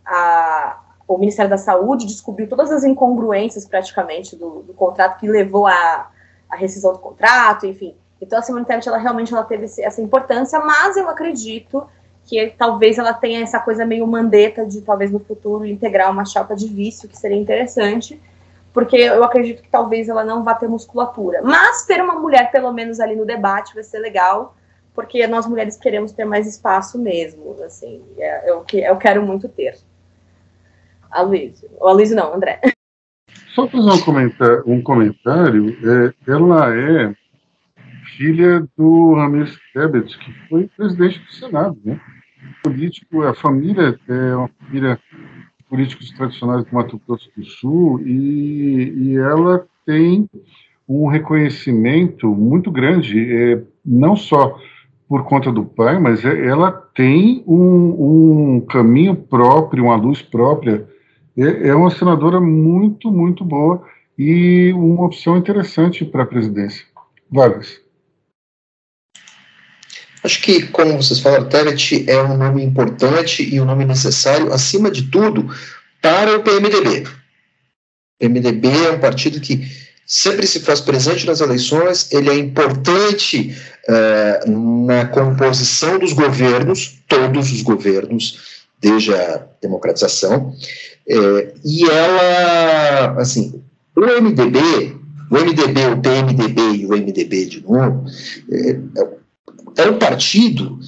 [0.06, 5.66] a, o Ministério da Saúde descobriu todas as incongruências praticamente do, do contrato que levou
[5.66, 6.10] à,
[6.52, 7.94] rescisão do contrato, enfim.
[8.20, 11.86] Então a Simone Tebet, ela realmente ela teve essa importância, mas eu acredito
[12.24, 16.56] que talvez ela tenha essa coisa meio mandeta de talvez no futuro integrar uma chapa
[16.56, 18.20] de vício, que seria interessante,
[18.72, 21.40] porque eu acredito que talvez ela não vá ter musculatura.
[21.42, 24.54] Mas ter uma mulher, pelo menos ali no debate, vai ser legal,
[24.94, 29.78] porque nós mulheres queremos ter mais espaço mesmo, assim, é, é eu quero muito ter.
[31.16, 31.68] Aloysio.
[31.80, 32.60] O Aloysio não, André.
[33.54, 37.14] Só fazer um comentário, um comentário é, ela é
[38.16, 42.00] filha do Ramirez Tebet, que foi presidente do Senado, né?
[42.62, 44.98] Político, a família é uma família
[45.68, 50.28] políticos tradicionais do Mato Grosso do Sul e, e ela tem
[50.88, 54.58] um reconhecimento muito grande, é, não só
[55.08, 60.86] por conta do pai, mas é, ela tem um, um caminho próprio, uma luz própria
[61.36, 63.84] é, é uma senadora muito, muito boa
[64.18, 66.84] e uma opção interessante para a presidência.
[67.30, 67.80] Vargas.
[70.22, 74.90] Acho que, como vocês falaram, Tebet é um nome importante e um nome necessário, acima
[74.90, 75.48] de tudo,
[76.02, 77.06] para o PMDB.
[77.06, 79.64] O PMDB é um partido que
[80.06, 83.56] sempre se faz presente nas eleições, ele é importante
[83.88, 84.50] uh,
[84.86, 90.54] na composição dos governos, todos os governos, desde a democratização,
[91.08, 93.62] é, e ela, assim,
[93.94, 94.96] o MDB,
[95.30, 98.04] o MDB, o PMDB e o MDB de novo,
[98.50, 100.78] é, é, é um partido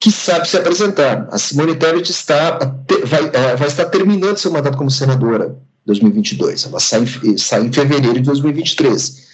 [0.00, 1.28] que sabe se apresentar.
[1.30, 2.58] A Simone Tebet está,
[3.06, 6.66] vai, é, vai estar terminando seu mandato como senadora em 2022.
[6.66, 7.06] Ela sai,
[7.38, 9.26] sai em fevereiro de 2023.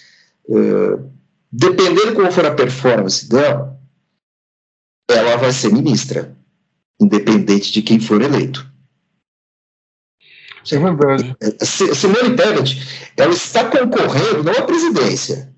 [0.49, 0.99] É,
[1.51, 3.77] dependendo como for a performance dela,
[5.09, 6.33] ela vai ser ministra,
[6.99, 8.70] independente de quem for eleito.
[10.69, 11.35] É verdade.
[11.61, 15.51] Simone Tebet, ela está concorrendo não à presidência,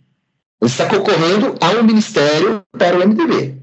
[0.62, 3.58] ela está concorrendo ao ministério para o MDB.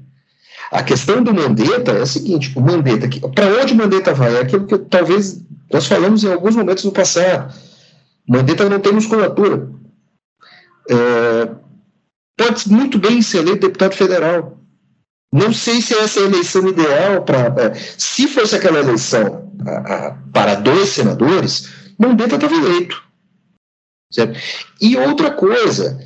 [0.71, 4.35] A questão do Mandetta é a seguinte: o Mandetta, para onde o Mandetta vai?
[4.37, 7.53] É aquilo que talvez nós falamos em alguns momentos no passado.
[8.27, 9.69] Mandetta não tem musculatura.
[10.89, 11.49] É,
[12.37, 14.60] pode muito bem ser eleito deputado federal.
[15.31, 17.53] Não sei se essa é a eleição ideal para.
[17.63, 23.01] É, se fosse aquela eleição a, a, para dois senadores, Mandetta estava eleito.
[24.11, 24.37] Certo?
[24.81, 25.97] E outra coisa,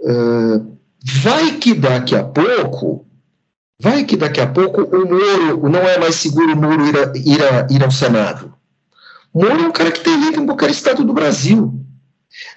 [0.00, 0.78] uh,
[1.22, 3.06] vai que daqui a pouco,
[3.78, 7.12] vai que daqui a pouco o Moro não é mais seguro o Moro ir, a,
[7.16, 8.54] ir, ir ao Senado.
[9.34, 11.84] Moro é um cara que tem vida em qualquer estado do Brasil.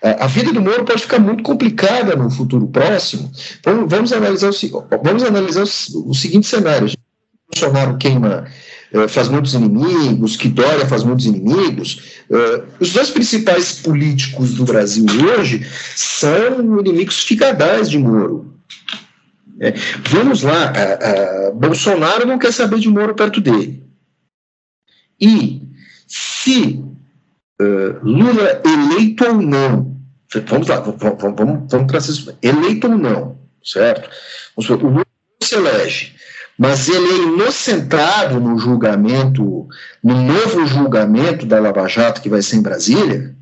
[0.02, 3.32] A vida do Moro pode ficar muito complicada no futuro próximo.
[3.64, 6.92] Vamos, vamos analisar, o, vamos analisar o, seguinte cenário.
[7.50, 8.46] Bolsonaro queima,
[8.92, 12.22] eh, faz muitos inimigos, que Dória faz muitos inimigos.
[12.30, 15.06] Eh, os dois principais políticos do Brasil
[15.38, 15.66] hoje
[15.96, 18.54] são inimigos figadais de Moro.
[19.60, 19.74] É,
[20.10, 20.74] vamos lá,
[21.54, 23.84] Bolsonaro não quer saber de Moro perto dele.
[25.22, 25.62] E
[26.08, 26.84] se
[27.62, 29.98] uh, Lula eleito ou não,
[30.48, 34.10] vamos lá, vamos, vamos, vamos trazer isso, eleito ou não, certo?
[34.56, 35.06] o Lula
[35.42, 36.16] se elege,
[36.58, 39.68] mas ele é inocentado no julgamento,
[40.04, 43.36] no novo julgamento da Lava Jato que vai ser em Brasília,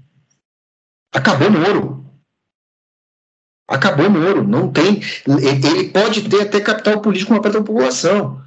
[1.14, 2.06] acabou Moro.
[3.68, 5.02] Acabou Moro, não tem.
[5.28, 8.42] Ele pode ter até capital político uma parte da população.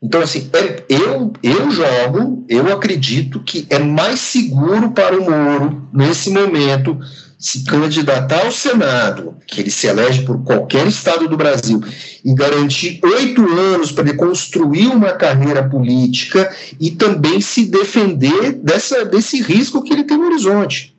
[0.00, 5.88] Então, assim, é, eu, eu jogo, eu acredito que é mais seguro para o Moro,
[5.92, 6.96] nesse momento,
[7.38, 11.80] se candidatar ao Senado, que ele se elege por qualquer estado do Brasil,
[12.24, 19.04] e garantir oito anos para ele construir uma carreira política e também se defender dessa,
[19.04, 20.96] desse risco que ele tem no horizonte.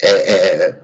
[0.00, 0.80] É, é,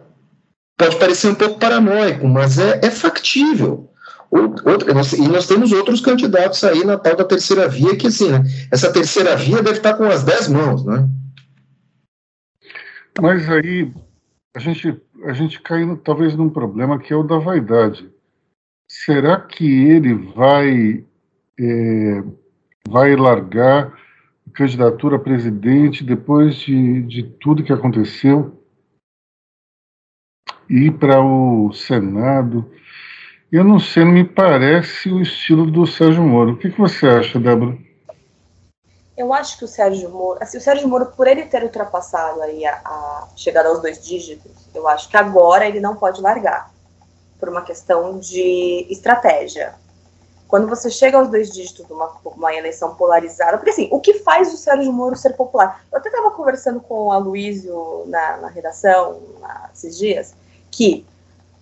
[0.77, 3.89] pode parecer um pouco paranoico, mas é, é factível.
[4.31, 8.43] Outro, e nós temos outros candidatos aí na tal da terceira via, que assim, né,
[8.71, 11.09] essa terceira via deve estar com as dez mãos, né?
[13.21, 13.91] Mas aí
[14.55, 18.11] a gente, a gente cai no, talvez num problema que é o da vaidade.
[18.91, 21.05] Será que ele vai,
[21.59, 22.25] é,
[22.89, 23.99] vai largar
[24.47, 28.63] a candidatura a presidente depois de, de tudo que aconteceu?
[30.69, 32.71] Ir para o Senado?
[33.51, 36.53] Eu não sei, não me parece o estilo do Sérgio Moro.
[36.53, 37.79] O que, que você acha, Débora?
[39.17, 42.67] Eu acho que o Sérgio Moro, assim, o Sérgio Moro, por ele ter ultrapassado aí
[42.67, 46.71] a, a chegada aos dois dígitos, eu acho que agora ele não pode largar,
[47.41, 49.75] por uma questão de estratégia.
[50.47, 54.15] Quando você chega aos dois dígitos de uma, uma eleição polarizada, porque assim, o que
[54.15, 55.83] faz o Sérgio Moro ser popular?
[55.91, 60.35] Eu até estava conversando com o Aloysio na, na redação na, esses dias,
[60.71, 61.07] que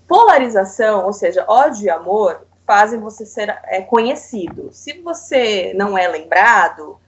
[0.08, 4.70] Polarização, ou seja, ódio e amor, fazem você ser é, conhecido.
[4.72, 6.98] Se você não é lembrado,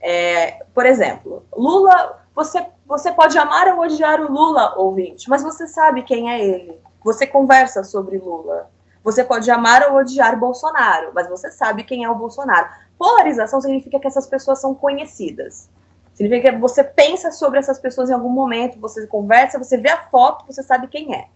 [0.00, 5.66] é, por exemplo, Lula, você, você pode amar ou odiar o Lula, ouvinte, mas você
[5.66, 6.80] sabe quem é ele.
[7.02, 8.70] Você conversa sobre Lula.
[9.02, 12.68] Você pode amar ou odiar Bolsonaro, mas você sabe quem é o Bolsonaro.
[12.98, 15.68] Polarização significa que essas pessoas são conhecidas.
[16.14, 20.04] Significa que você pensa sobre essas pessoas em algum momento, você conversa, você vê a
[20.08, 21.28] foto, você sabe quem é.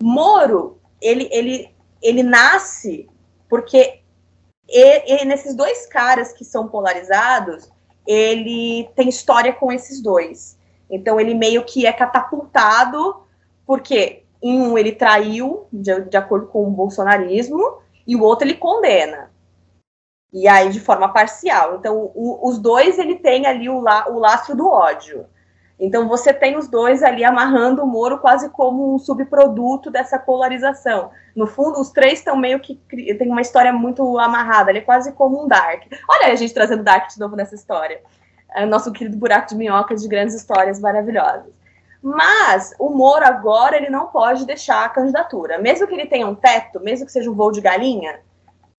[0.00, 3.08] Moro, ele, ele, ele nasce
[3.48, 4.02] porque
[5.24, 7.70] nesses dois caras que são polarizados,
[8.06, 10.58] ele tem história com esses dois.
[10.90, 13.22] Então ele meio que é catapultado,
[13.66, 18.54] porque em um ele traiu, de, de acordo com o bolsonarismo, e o outro ele
[18.54, 19.30] condena.
[20.32, 21.76] E aí de forma parcial.
[21.76, 25.26] Então o, os dois ele tem ali o, la, o lastro do ódio.
[25.78, 31.10] Então você tem os dois ali amarrando o Moro quase como um subproduto dessa polarização.
[31.34, 35.12] No fundo, os três estão meio que tem uma história muito amarrada, ele é quase
[35.12, 35.82] como um Dark.
[36.08, 38.00] Olha a gente trazendo Dark de novo nessa história.
[38.54, 41.52] É nosso querido buraco de minhoca de grandes histórias maravilhosas.
[42.02, 45.58] Mas o Moro agora ele não pode deixar a candidatura.
[45.58, 48.20] Mesmo que ele tenha um teto, mesmo que seja um voo de galinha,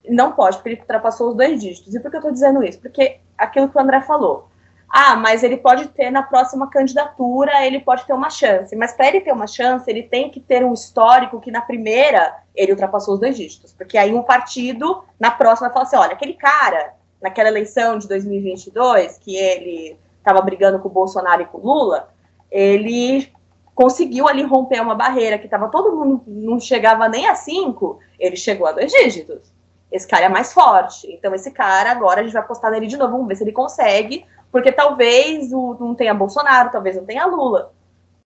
[0.09, 1.93] não pode, porque ele ultrapassou os dois dígitos.
[1.93, 2.79] E por que eu estou dizendo isso?
[2.79, 4.49] Porque aquilo que o André falou
[4.89, 8.75] ah, mas ele pode ter na próxima candidatura, ele pode ter uma chance.
[8.75, 12.35] Mas para ele ter uma chance, ele tem que ter um histórico que na primeira
[12.55, 13.73] ele ultrapassou os dois dígitos.
[13.73, 19.17] Porque aí um partido, na próxima, fala assim: olha, aquele cara, naquela eleição de 2022,
[19.17, 22.09] que ele estava brigando com o Bolsonaro e com o Lula,
[22.49, 23.31] ele
[23.75, 28.35] conseguiu ali romper uma barreira que estava todo mundo, não chegava nem a cinco, ele
[28.35, 29.51] chegou a dois dígitos.
[29.91, 31.07] Esse cara é mais forte.
[31.13, 33.51] Então, esse cara, agora a gente vai apostar nele de novo, vamos ver se ele
[33.51, 37.73] consegue porque talvez o, não tenha Bolsonaro, talvez não tenha Lula.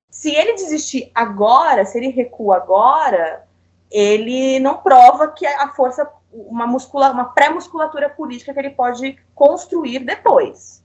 [0.10, 3.48] Se ele desistir agora, se ele recua agora,
[3.90, 10.00] ele não prova que a força, uma, muscula, uma pré-musculatura política que ele pode construir
[10.00, 10.82] depois.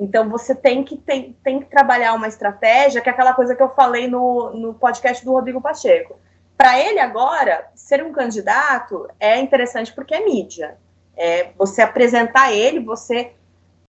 [0.00, 3.62] Então você tem que, tem, tem que trabalhar uma estratégia, que é aquela coisa que
[3.62, 6.16] eu falei no, no podcast do Rodrigo Pacheco.
[6.56, 10.76] Para ele agora, ser um candidato é interessante porque é mídia.
[11.16, 13.32] É você apresentar ele, você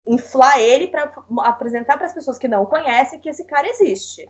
[0.07, 4.29] inflar ele para apresentar para as pessoas que não o conhecem que esse cara existe.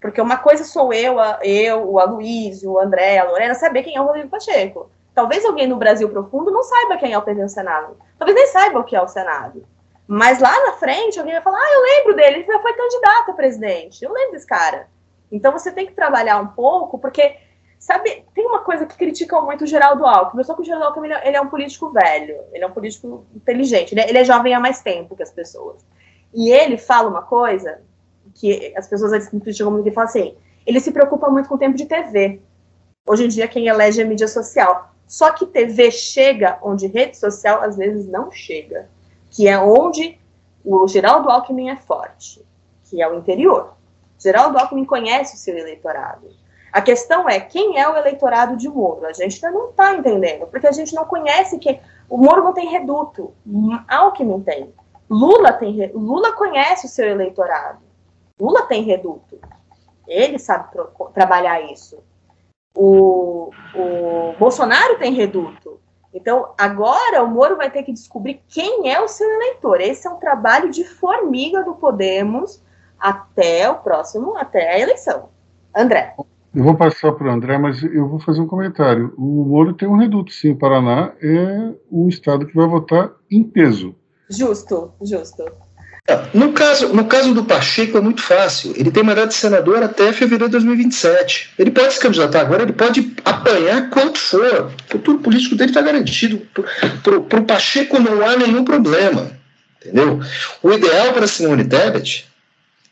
[0.00, 3.96] Porque uma coisa sou eu, a, eu, o Aloysio, o André, a Lorena, saber quem
[3.96, 4.90] é o Rodrigo Pacheco.
[5.14, 7.96] Talvez alguém no Brasil profundo não saiba quem é o presidente do Senado.
[8.18, 9.64] Talvez nem saiba o que é o Senado.
[10.06, 13.34] Mas lá na frente, alguém vai falar: Ah, eu lembro dele, ele foi candidato a
[13.34, 14.04] presidente.
[14.04, 14.88] Eu lembro desse cara.
[15.32, 17.36] Então você tem que trabalhar um pouco, porque,
[17.84, 20.42] sabe, tem uma coisa que criticam muito o Geraldo Alckmin.
[20.42, 22.72] Só que o Geraldo Alckmin ele é, ele é um político velho, ele é um
[22.72, 25.84] político inteligente, ele é, ele é jovem há mais tempo que as pessoas.
[26.32, 27.82] E ele fala uma coisa
[28.36, 30.34] que as pessoas às vezes criticam muito, ele fala assim:
[30.66, 32.40] ele se preocupa muito com o tempo de TV.
[33.06, 34.94] Hoje em dia, quem elege é mídia social.
[35.06, 38.88] Só que TV chega onde rede social às vezes não chega,
[39.30, 40.18] que é onde
[40.64, 42.42] o Geraldo Alckmin é forte,
[42.84, 43.74] que é o interior.
[44.18, 46.43] Geraldo Alckmin conhece o seu eleitorado.
[46.74, 49.06] A questão é quem é o eleitorado de Moro.
[49.06, 51.80] A gente ainda não está entendendo, porque a gente não conhece quem.
[52.10, 53.32] O Moro não tem reduto,
[53.86, 54.74] Alckmin tem.
[55.08, 55.92] Lula tem.
[55.94, 57.78] Lula conhece o seu eleitorado.
[58.40, 59.38] Lula tem reduto.
[60.08, 60.76] Ele sabe
[61.14, 62.02] trabalhar isso.
[62.76, 65.80] O, o Bolsonaro tem reduto.
[66.12, 69.80] Então, agora o Moro vai ter que descobrir quem é o seu eleitor.
[69.80, 72.60] Esse é um trabalho de formiga do Podemos
[72.98, 75.28] até o próximo, até a eleição.
[75.72, 76.16] André.
[76.54, 79.12] Eu vou passar para o André, mas eu vou fazer um comentário.
[79.18, 80.52] O Moro tem um reduto, sim.
[80.52, 83.94] O Paraná é o estado que vai votar em peso.
[84.30, 85.44] Justo, justo.
[86.32, 88.72] No caso, no caso do Pacheco é muito fácil.
[88.76, 91.54] Ele tem mandato de senador até fevereiro de 2027.
[91.58, 94.66] Ele pode se candidatar agora, ele pode apanhar quanto for.
[94.66, 96.40] O futuro político dele está garantido.
[97.02, 99.32] Para o Pacheco não há nenhum problema.
[99.80, 100.20] Entendeu?
[100.62, 102.26] O ideal para Simone Tebet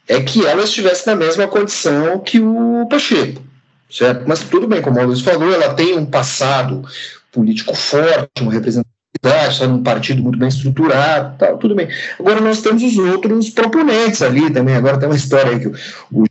[0.08, 3.51] é que ela estivesse na mesma condição que o Pacheco.
[3.92, 4.24] Certo?
[4.26, 6.82] Mas tudo bem, como o Luiz falou, ela tem um passado
[7.30, 8.90] político forte, uma representação
[9.22, 11.88] está num partido muito bem estruturado, tal, tudo bem.
[12.18, 14.74] Agora nós temos os outros proponentes ali também.
[14.74, 15.74] Agora tem uma história aí que o,
[16.10, 16.24] o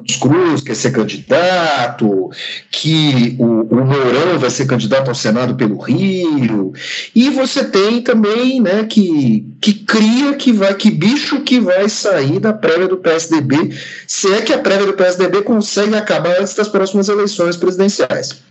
[0.00, 2.30] Santos Cruz quer ser candidato,
[2.70, 6.72] que o, o Mourão vai ser candidato ao Senado pelo Rio,
[7.14, 12.38] e você tem também, né, que, que cria que vai, que bicho que vai sair
[12.40, 13.70] da prévia do PSDB,
[14.06, 18.42] se é que a prévia do PSDB consegue acabar antes das próximas eleições presidenciais.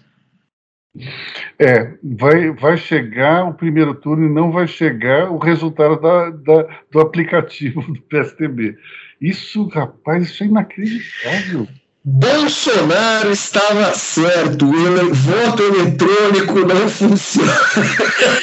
[1.58, 6.68] É, vai, vai chegar o primeiro turno e não vai chegar o resultado da, da,
[6.91, 8.78] do aplicativo do PSDB.
[9.22, 11.67] Isso, rapaz, isso é inacreditável.
[12.03, 17.51] Bolsonaro estava certo, o voto eletrônico não funciona.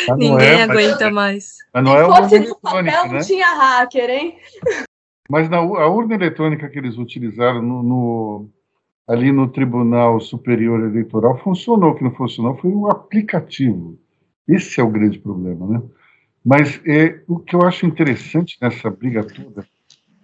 [0.09, 1.57] Não Ninguém é, aguenta mais.
[1.73, 3.13] Mas não é o fosse no papel, né?
[3.13, 4.37] não tinha hacker, hein?
[5.29, 8.51] Mas na, a urna eletrônica que eles utilizaram no, no
[9.09, 11.91] ali no Tribunal Superior Eleitoral funcionou.
[11.91, 13.99] O que não funcionou foi o aplicativo.
[14.47, 15.83] Esse é o grande problema, né?
[16.45, 19.67] Mas é, o que eu acho interessante nessa briga toda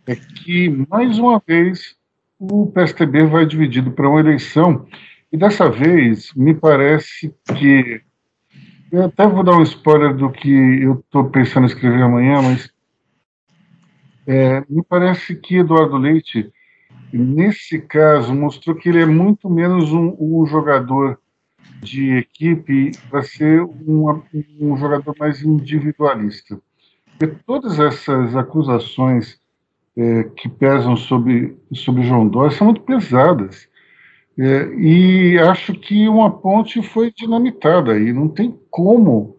[0.06, 1.96] é que, mais uma vez,
[2.38, 4.86] o PSTB vai dividido para uma eleição,
[5.32, 8.00] e dessa vez me parece que.
[8.90, 10.50] Eu até vou dar um spoiler do que
[10.82, 12.70] eu estou pensando em escrever amanhã, mas
[14.26, 16.52] é, me parece que Eduardo Leite
[17.12, 21.18] nesse caso, mostrou que ele é muito menos um, um jogador
[21.80, 24.22] de equipe para ser um,
[24.60, 26.58] um, jogador mais individualista.
[27.46, 29.38] Todas essas acusações
[29.96, 33.68] é, que pesam sobre, sobre João Dória são muito pesadas.
[34.38, 39.36] É, e acho que uma ponte foi dinamitada e não tem como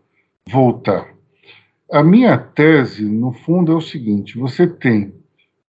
[0.48, 1.08] voltar.
[1.92, 5.14] A minha tese, no fundo, é o seguinte: você tem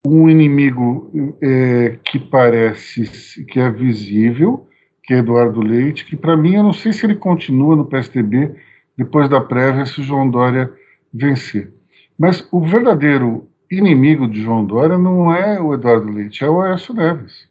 [0.06, 4.66] um inimigo é, que parece que é visível,
[5.02, 8.54] que é Eduardo Leite, que para mim eu não sei se ele continua no PSDB
[8.96, 10.72] depois da prévia se o João Dória
[11.12, 11.72] vencer.
[12.18, 16.92] Mas o verdadeiro inimigo de João Dória não é o Eduardo Leite, é o Aécio
[16.94, 17.48] Neves.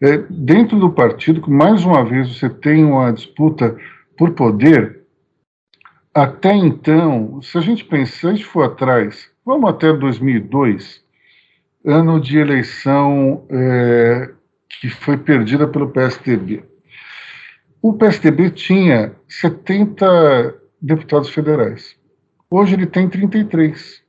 [0.00, 3.76] É, dentro do partido, que mais uma vez você tem uma disputa
[4.16, 5.02] por poder,
[6.14, 11.02] até então, se a gente pensar, se for atrás, vamos até 2002,
[11.84, 14.30] ano de eleição é,
[14.80, 16.64] que foi perdida pelo PSDB.
[17.80, 21.96] O PSDB tinha 70 deputados federais.
[22.50, 24.05] Hoje ele tem 33.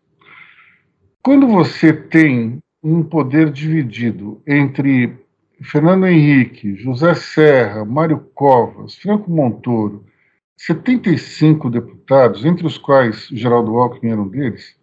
[1.27, 5.13] Quando você tem um poder dividido entre
[5.61, 10.05] Fernando Henrique, José Serra, Mário Covas, Franco Montoro,
[10.55, 14.77] 75 deputados, entre os quais Geraldo Alckmin era um deles,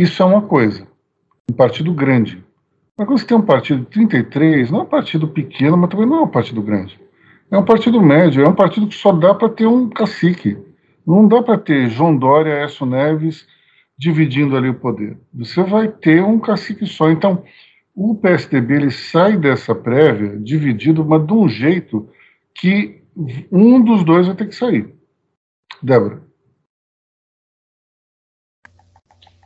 [0.00, 0.88] isso é uma coisa
[1.50, 2.42] um partido grande.
[2.96, 6.06] Mas quando você tem um partido de 33, não é um partido pequeno, mas também
[6.06, 6.98] não é um partido grande.
[7.50, 10.56] É um partido médio, é um partido que só dá para ter um cacique.
[11.06, 13.46] Não dá para ter João Dória, Écio Neves
[14.02, 15.16] dividindo ali o poder.
[15.32, 17.08] Você vai ter um cacique só.
[17.08, 17.44] Então,
[17.94, 22.10] o PSDB ele sai dessa prévia dividido, mas de um jeito
[22.52, 23.00] que
[23.52, 24.92] um dos dois vai ter que sair.
[25.80, 26.20] Débora.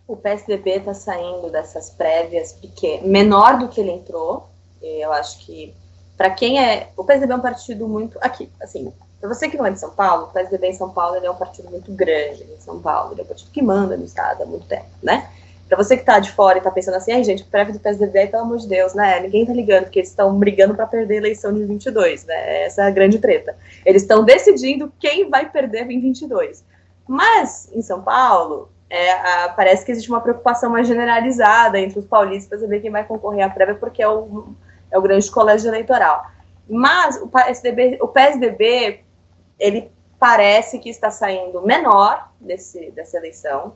[0.08, 4.48] O PSDB está saindo dessas prévias pequenas, menor do que ele entrou.
[4.80, 5.74] Eu acho que,
[6.16, 6.92] para quem é.
[6.96, 8.16] O PSDB é um partido muito.
[8.22, 8.90] Aqui, assim,
[9.20, 11.36] para você que não é de São Paulo, o PSDB em São Paulo é um
[11.36, 13.12] partido muito grande em São Paulo.
[13.12, 15.28] Ele é um partido que manda no Estado há muito tempo, né?
[15.68, 18.28] Para você que está de fora e está pensando assim, ai gente, prévio do PSDB,
[18.28, 19.18] pelo amor de Deus, né?
[19.20, 22.64] Ninguém está ligando, porque eles estão brigando para perder a eleição de 22, né?
[22.64, 23.56] Essa é a grande treta.
[23.84, 26.64] Eles estão decidindo quem vai perder em 22.
[27.08, 32.06] Mas, em São Paulo, é, a, parece que existe uma preocupação mais generalizada entre os
[32.06, 34.54] paulistas para saber quem vai concorrer à prévia, porque é o,
[34.90, 36.26] é o grande colégio eleitoral.
[36.68, 39.04] Mas o PSDB, o PSDB
[39.58, 43.74] ele parece que está saindo menor desse, dessa eleição.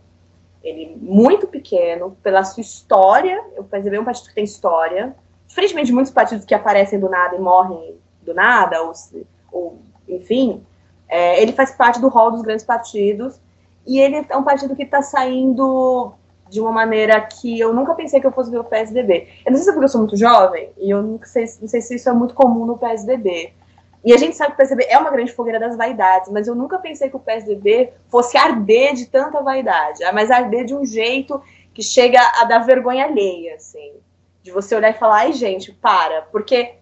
[0.62, 5.14] Ele muito pequeno, pela sua história, eu percebi um partido que tem história,
[5.46, 8.92] diferentemente de muitos partidos que aparecem do nada e morrem do nada, ou,
[9.50, 10.64] ou enfim,
[11.08, 13.40] é, ele faz parte do rol dos grandes partidos,
[13.86, 16.12] e ele é um partido que está saindo
[16.50, 19.28] de uma maneira que eu nunca pensei que eu fosse ver o PSDB.
[19.46, 21.68] Eu não sei se é porque eu sou muito jovem, e eu não sei, não
[21.68, 23.54] sei se isso é muito comum no PSDB,
[24.02, 26.54] e a gente sabe que o PSDB é uma grande fogueira das vaidades, mas eu
[26.54, 31.40] nunca pensei que o PSDB fosse arder de tanta vaidade, mas arder de um jeito
[31.74, 33.94] que chega a dar vergonha alheia, assim.
[34.42, 36.22] De você olhar e falar, ai, gente, para.
[36.22, 36.76] Porque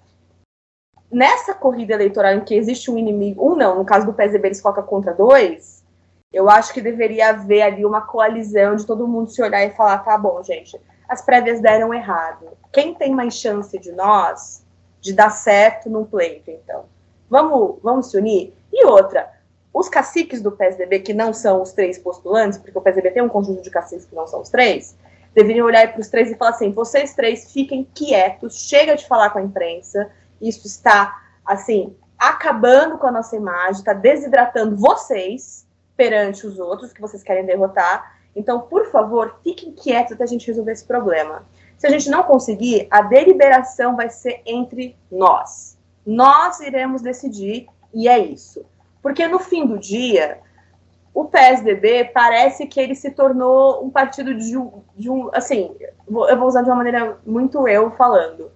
[1.11, 4.61] nessa corrida eleitoral em que existe um inimigo, um não, no caso do PSDB eles
[4.61, 5.85] focam contra dois,
[6.33, 9.99] eu acho que deveria haver ali uma coalizão de todo mundo se olhar e falar,
[9.99, 12.47] tá bom, gente, as prévias deram errado.
[12.73, 14.65] Quem tem mais chance de nós
[15.01, 16.85] de dar certo no pleito, então?
[17.31, 18.55] Vamos, vamos se unir?
[18.73, 19.31] E outra,
[19.73, 23.29] os caciques do PSDB, que não são os três postulantes, porque o PSDB tem um
[23.29, 24.97] conjunto de caciques que não são os três,
[25.35, 29.31] deveriam olhar para os três e falar assim: vocês três fiquem quietos, chega de falar
[29.31, 30.11] com a imprensa,
[30.41, 35.67] isso está, assim, acabando com a nossa imagem, está desidratando vocês
[35.97, 38.19] perante os outros que vocês querem derrotar.
[38.35, 41.45] Então, por favor, fiquem quietos até a gente resolver esse problema.
[41.77, 45.78] Se a gente não conseguir, a deliberação vai ser entre nós
[46.09, 48.65] nós iremos decidir e é isso.
[49.03, 50.39] Porque no fim do dia,
[51.13, 55.71] o PSDB parece que ele se tornou um partido de um, de um assim,
[56.09, 58.51] eu vou usar de uma maneira muito eu falando.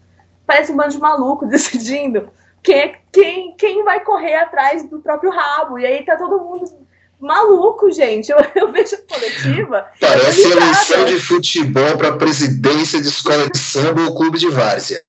[0.46, 2.30] Parece um bando de maluco decidindo
[2.62, 5.78] quem, quem, quem vai correr atrás do próprio rabo.
[5.78, 6.72] E aí tá todo mundo
[7.20, 8.32] maluco, gente.
[8.32, 9.86] Eu, eu vejo a coletiva.
[10.00, 15.02] Parece eleição de futebol para presidência de escola de samba ou clube de várzea.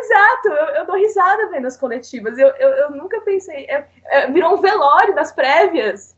[0.00, 2.38] Exato, eu, eu dou risada vendo as coletivas.
[2.38, 3.66] Eu, eu, eu nunca pensei.
[3.66, 6.16] É, é, virou um velório das prévias.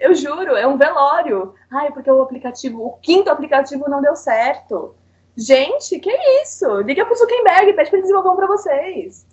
[0.00, 1.54] Eu juro, é um velório.
[1.72, 4.94] Ai, porque o aplicativo, o quinto aplicativo não deu certo.
[5.36, 6.12] Gente, que
[6.42, 6.80] isso?
[6.82, 9.26] Liga pro Zuckerberg, pede para eles desenvolvam para vocês.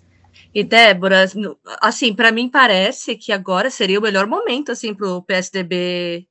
[0.54, 1.26] E Débora,
[1.82, 6.26] assim, para mim parece que agora seria o melhor momento assim para o PSDB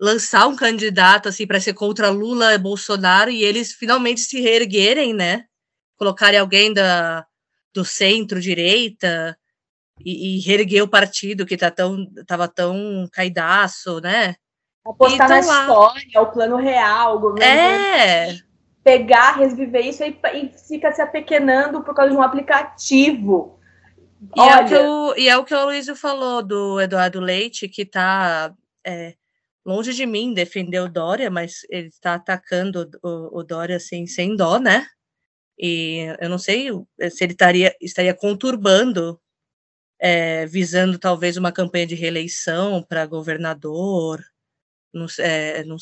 [0.00, 5.12] lançar um candidato assim para ser contra Lula e Bolsonaro e eles finalmente se reerguerem,
[5.12, 5.44] né?
[6.02, 7.24] Colocarem alguém da,
[7.72, 9.38] do centro-direita
[10.04, 14.34] e, e reerguer o partido que tá tão, tava tão caidaço, né?
[14.84, 15.40] Apostar na lá.
[15.40, 17.44] história, o plano real, o governo.
[17.44, 18.36] É.
[18.82, 23.60] Pegar, reviver isso e, e fica se apequenando por causa de um aplicativo.
[24.36, 24.50] E, Olha...
[24.50, 27.84] é o que o, e é o que o Luísio falou do Eduardo Leite, que
[27.84, 28.52] tá
[28.84, 29.14] é,
[29.64, 34.34] longe de mim defender o Dória, mas ele está atacando o, o Dória assim, sem
[34.34, 34.84] dó, né?
[35.62, 39.20] E eu não sei eh, se ele estaria, estaria conturbando,
[40.00, 44.20] é, visando talvez uma campanha de reeleição para governador,
[44.92, 45.76] não, é, não,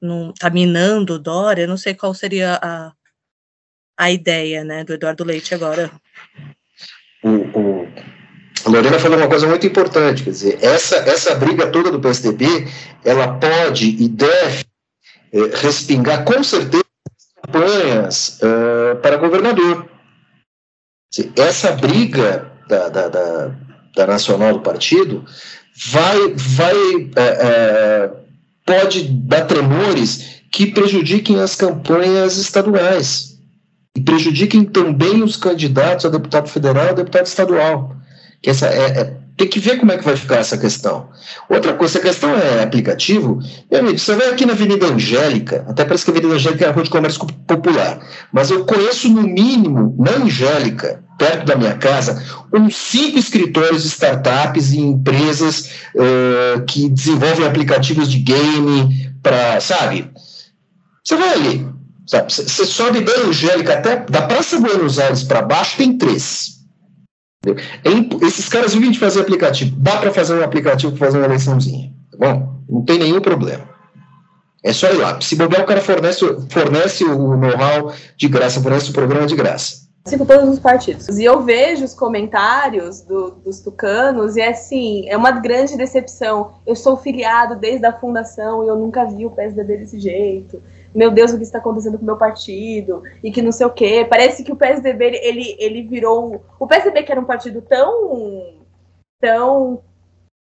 [0.00, 2.92] não, tá minando o Dória, não sei qual seria a,
[3.98, 5.92] a ideia né, do Eduardo Leite agora.
[7.22, 7.88] O, o,
[8.64, 12.46] a Lorena falou uma coisa muito importante, quer dizer, essa, essa briga toda do PSDB,
[13.04, 14.64] ela pode e deve
[15.60, 16.83] respingar com certeza
[17.54, 19.88] campanhas uh, para governador.
[21.36, 23.54] Essa briga da, da, da,
[23.94, 25.24] da, nacional do partido
[25.90, 28.16] vai, vai uh, uh,
[28.66, 33.38] pode dar tremores que prejudiquem as campanhas estaduais
[33.96, 37.96] e prejudiquem também os candidatos a deputado federal e a deputado estadual.
[38.42, 41.08] Que essa é, é tem que ver como é que vai ficar essa questão.
[41.48, 43.40] Outra coisa, a questão é aplicativo.
[43.70, 46.68] Meu amigo, você vai aqui na Avenida Angélica, até parece que a Avenida Angélica é
[46.68, 48.00] a rua de comércio popular,
[48.32, 52.22] mas eu conheço no mínimo, na Angélica, perto da minha casa,
[52.52, 60.10] uns cinco escritórios de startups e empresas uh, que desenvolvem aplicativos de game para, sabe?
[61.02, 61.66] Você vai ali,
[62.06, 66.53] Você sobe da Angélica até da Praça Buenos Aires para baixo, tem três.
[67.50, 69.74] É esses caras vivem de fazer aplicativo.
[69.78, 71.92] Dá para fazer um aplicativo para fazer uma eleiçãozinha.
[72.10, 72.54] Tá bom?
[72.68, 73.74] Não tem nenhum problema.
[74.62, 75.20] É só ir lá.
[75.20, 79.84] Se bobear, o cara fornece, fornece o know-how de graça, fornece o programa de graça.
[80.06, 81.18] Sigo todos os partidos.
[81.18, 86.56] E eu vejo os comentários do, dos tucanos, e é assim, é uma grande decepção.
[86.66, 90.62] Eu sou filiado desde a fundação e eu nunca vi o PSDB desse jeito.
[90.94, 93.02] Meu Deus, o que está acontecendo com o meu partido?
[93.22, 94.06] E que não sei o quê.
[94.08, 96.44] Parece que o PSDB, ele, ele virou.
[96.58, 98.60] O PSDB, que era um partido tão.
[99.20, 99.82] tão.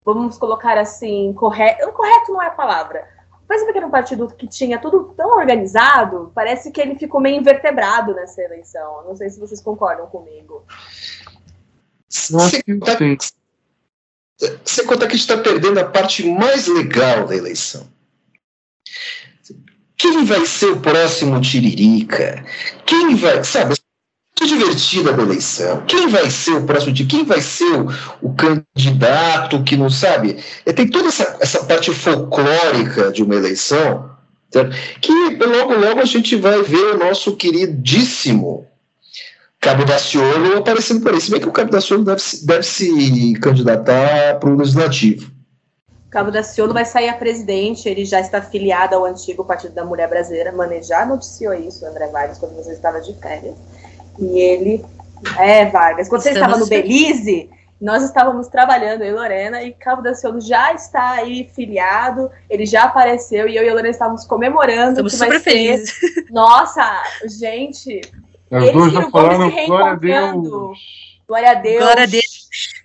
[0.04, 1.90] vamos colocar assim, correto.
[1.92, 3.14] Correto não é a palavra
[3.48, 7.38] mesmo que era um partido que tinha tudo tão organizado, parece que ele ficou meio
[7.38, 9.04] invertebrado nessa eleição.
[9.04, 10.64] Não sei se vocês concordam comigo.
[12.08, 12.98] Você conta,
[14.64, 17.86] você conta que está perdendo a parte mais legal da eleição.
[20.04, 22.44] Quem vai ser o próximo Tiririca?
[22.84, 23.74] Quem vai, sabe,
[24.34, 25.82] que divertida da eleição.
[25.86, 27.06] Quem vai ser o próximo dia?
[27.06, 27.88] Quem vai ser o,
[28.20, 30.36] o candidato que não sabe?
[30.66, 34.10] É, tem toda essa, essa parte folclórica de uma eleição,
[34.50, 34.76] certo?
[35.00, 35.10] que
[35.42, 38.66] logo, logo a gente vai ver o nosso queridíssimo
[39.58, 41.20] Cabo Daciolo aparecendo por aí.
[41.22, 45.33] Se bem que o Cabo Daciolo deve, deve se candidatar para o legislativo.
[46.14, 50.08] Cabo Daciolo vai sair a presidente, ele já está filiado ao antigo Partido da Mulher
[50.08, 50.52] Brasileira.
[50.52, 53.56] Mane já noticiou isso, André Vargas, quando você estava de férias.
[54.16, 54.84] E ele.
[55.36, 56.08] É, Vargas.
[56.08, 57.50] Quando você estava no Belize,
[57.80, 62.64] nós estávamos trabalhando, eu e Lorena, e Cabo da Ciolo já está aí filiado, ele
[62.64, 64.90] já apareceu, e eu e a Lorena estávamos comemorando.
[64.90, 65.98] Estamos super felizes.
[66.30, 67.02] Nossa,
[67.40, 68.02] gente.
[68.52, 70.78] As duas já falaram, glória a Deus.
[71.26, 71.82] Glória a Deus.
[71.82, 72.83] Glória a Deus.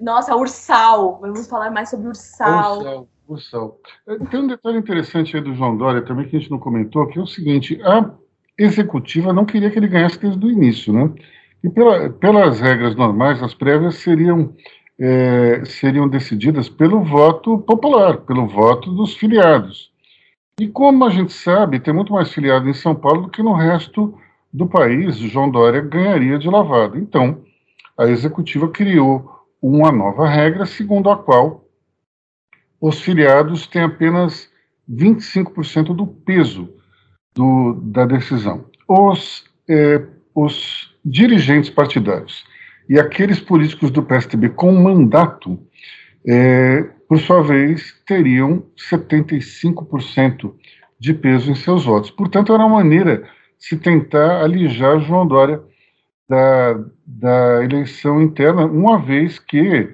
[0.00, 1.18] Nossa, Ursal.
[1.20, 2.78] Vamos falar mais sobre Ursal.
[2.78, 3.08] Ursal.
[3.28, 3.80] Ursal.
[4.30, 7.18] Tem um detalhe interessante aí do João Dória também que a gente não comentou, que
[7.18, 8.10] é o seguinte: a
[8.58, 11.10] executiva não queria que ele ganhasse desde o início, né?
[11.64, 14.52] E pela, pelas regras normais, as prévias seriam,
[14.98, 19.92] é, seriam decididas pelo voto popular, pelo voto dos filiados.
[20.60, 23.54] E como a gente sabe, tem muito mais filiado em São Paulo do que no
[23.54, 24.18] resto
[24.52, 26.98] do país, João Dória ganharia de lavada.
[26.98, 27.42] Então,
[27.96, 31.64] a executiva criou uma nova regra, segundo a qual
[32.80, 34.50] os filiados têm apenas
[34.90, 36.68] 25% do peso
[37.32, 38.66] do, da decisão.
[38.88, 40.04] Os, é,
[40.34, 42.44] os dirigentes partidários
[42.88, 45.58] e aqueles políticos do PSDB com mandato,
[46.26, 50.52] é, por sua vez, teriam 75%
[50.98, 52.10] de peso em seus votos.
[52.10, 55.62] Portanto, era uma maneira de se tentar alijar João Dória
[56.32, 59.90] da, da eleição interna, uma vez que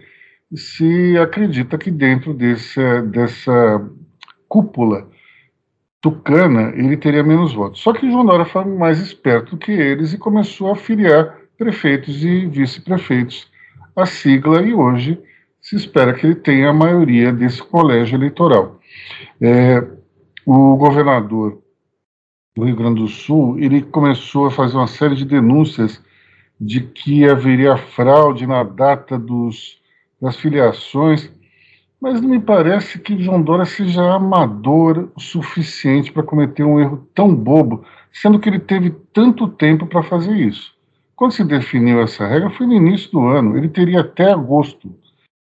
[0.54, 2.80] se acredita que dentro desse,
[3.10, 3.84] dessa
[4.48, 5.08] cúpula
[6.00, 7.80] Tucana, ele teria menos votos.
[7.80, 12.46] Só que João Dória foi mais esperto que eles e começou a filiar prefeitos e
[12.46, 13.50] vice-prefeitos
[13.96, 15.20] à sigla e hoje
[15.60, 18.78] se espera que ele tenha a maioria desse colégio eleitoral.
[19.40, 19.84] É,
[20.46, 21.60] o governador
[22.54, 26.00] do Rio Grande do Sul, ele começou a fazer uma série de denúncias
[26.60, 29.78] de que haveria fraude na data dos,
[30.20, 31.30] das filiações
[32.00, 37.08] mas não me parece que João Dória seja amador o suficiente para cometer um erro
[37.12, 40.72] tão bobo, sendo que ele teve tanto tempo para fazer isso.
[41.16, 43.56] Quando se definiu essa regra, foi no início do ano.
[43.56, 44.94] Ele teria até agosto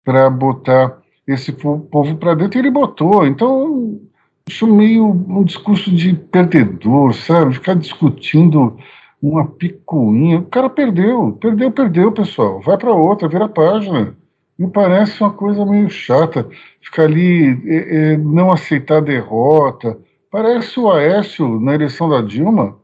[0.03, 3.27] para botar esse povo para dentro e ele botou.
[3.27, 4.01] Então,
[4.49, 7.55] isso meio um discurso de perdedor, sabe?
[7.55, 8.79] Ficar discutindo
[9.23, 10.39] uma picuinha.
[10.39, 12.61] O cara perdeu, perdeu, perdeu, pessoal.
[12.61, 14.17] Vai para outra, vira a página
[14.61, 16.47] me parece uma coisa meio chata
[16.83, 19.99] ficar ali, é, é, não aceitar a derrota.
[20.31, 22.79] Parece o Aécio na eleição da Dilma.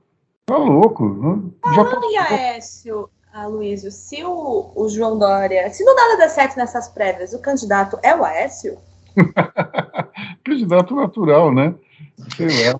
[0.47, 1.53] Tá louco.
[1.66, 6.57] Já Falando em Aécio, Aloysio, se o, o, João Dória, se não nada der certo
[6.57, 8.78] nessas prévias, o candidato é o Aécio?
[10.43, 11.74] candidato natural, né?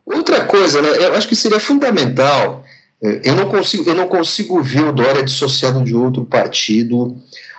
[0.07, 0.88] Outra coisa, né?
[1.04, 2.64] Eu acho que seria fundamental.
[3.03, 7.16] É, eu não consigo, eu não consigo ver o Dória dissociado de outro partido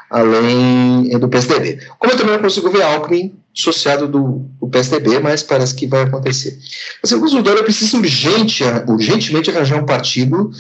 [0.10, 1.80] além do PSDB.
[2.00, 6.04] Como eu também não consigo ver Alckmin associado do, do PSDB, mas parece que vai
[6.04, 6.58] acontecer.
[7.02, 10.52] Mas o Dória precisa urgente, urgentemente arranjar um partido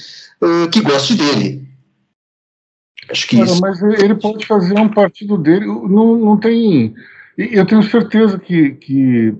[0.41, 1.67] uh, que goste dele.
[3.09, 3.61] Acho que Cara, isso...
[3.61, 6.93] Mas ele pode fazer um partido dele, não, não tem...
[7.38, 9.34] Eu tenho certeza que, que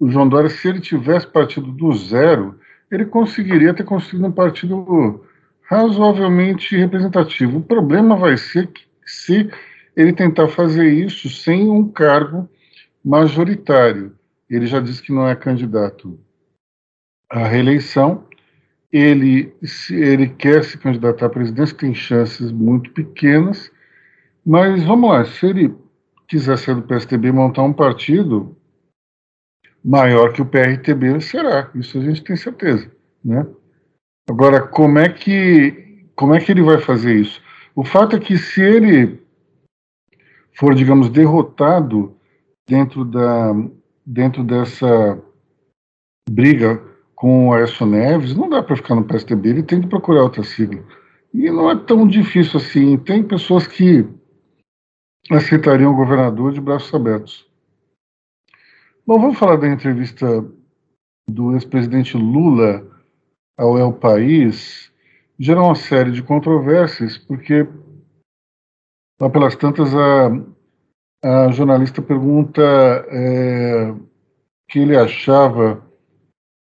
[0.00, 2.58] o João Dória, se ele tivesse partido do zero,
[2.92, 5.24] ele conseguiria ter construído um partido
[5.62, 7.58] razoavelmente representativo.
[7.58, 9.50] O problema vai ser que se
[9.96, 12.48] ele tentar fazer isso sem um cargo
[13.04, 14.14] majoritário.
[14.48, 16.18] Ele já disse que não é candidato
[17.28, 18.24] à reeleição
[18.92, 23.72] ele, se ele quer se candidatar à presidência, tem chances muito pequenas,
[24.44, 25.74] mas vamos lá, se ele
[26.28, 28.54] quiser ser do PSTB e montar um partido
[29.84, 32.90] maior que o PRTB, será, isso a gente tem certeza,
[33.24, 33.46] né?
[34.28, 37.40] Agora, como é que como é que ele vai fazer isso?
[37.74, 39.20] O fato é que se ele
[40.54, 42.16] for, digamos, derrotado
[42.66, 43.52] dentro da
[44.06, 45.20] dentro dessa
[46.30, 46.82] briga
[47.14, 50.42] com o Aécio Neves, não dá para ficar no PSDB, ele tem que procurar outra
[50.42, 50.82] sigla.
[51.32, 52.96] E não é tão difícil assim.
[52.98, 54.06] Tem pessoas que
[55.30, 57.46] aceitariam o governador de braços abertos.
[59.04, 60.48] Bom, vamos falar da entrevista
[61.28, 62.86] do ex-presidente Lula
[63.58, 64.92] ao El País.
[65.36, 67.66] Gerou uma série de controvérsias, porque
[69.20, 70.28] lá pelas tantas a,
[71.24, 73.92] a jornalista pergunta é,
[74.68, 75.84] que ele achava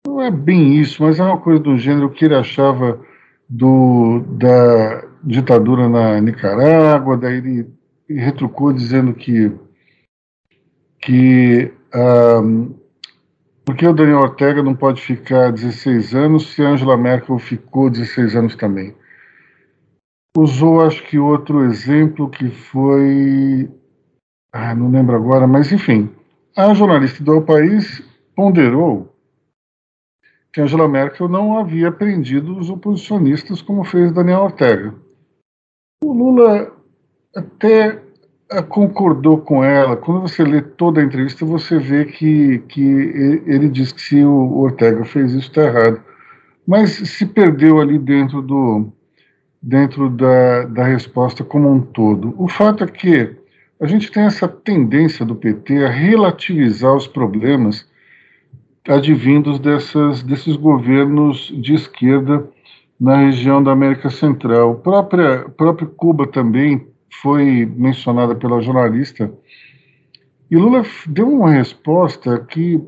[0.07, 2.99] não é bem isso, mas é uma coisa do gênero que ele achava
[3.47, 7.69] do, da ditadura na Nicarágua, daí ele,
[8.09, 9.51] retrucou dizendo que,
[10.99, 12.73] que um,
[13.65, 18.55] porque o Daniel Ortega não pode ficar 16 anos se Angela Merkel ficou 16 anos
[18.55, 18.95] também.
[20.35, 23.69] Usou, acho que outro exemplo que foi.
[24.53, 26.09] Ah, não lembro agora, mas enfim.
[26.55, 28.01] A jornalista do El País
[28.35, 29.13] ponderou
[30.51, 34.93] que Angela Merkel não havia prendido os oposicionistas como fez Daniel Ortega.
[36.03, 36.75] O Lula
[37.35, 38.00] até
[38.67, 39.95] concordou com ela.
[39.95, 44.57] Quando você lê toda a entrevista, você vê que, que ele diz que se o
[44.57, 46.01] Ortega fez isso, está errado.
[46.67, 48.91] Mas se perdeu ali dentro, do,
[49.61, 52.35] dentro da, da resposta como um todo.
[52.37, 53.35] O fato é que
[53.79, 57.89] a gente tem essa tendência do PT a relativizar os problemas
[58.87, 62.45] advindos dessas, desses governos de esquerda
[62.99, 64.75] na região da América Central.
[64.75, 69.31] Própria, próprio Cuba também foi mencionada pela jornalista.
[70.49, 72.81] E Lula deu uma resposta que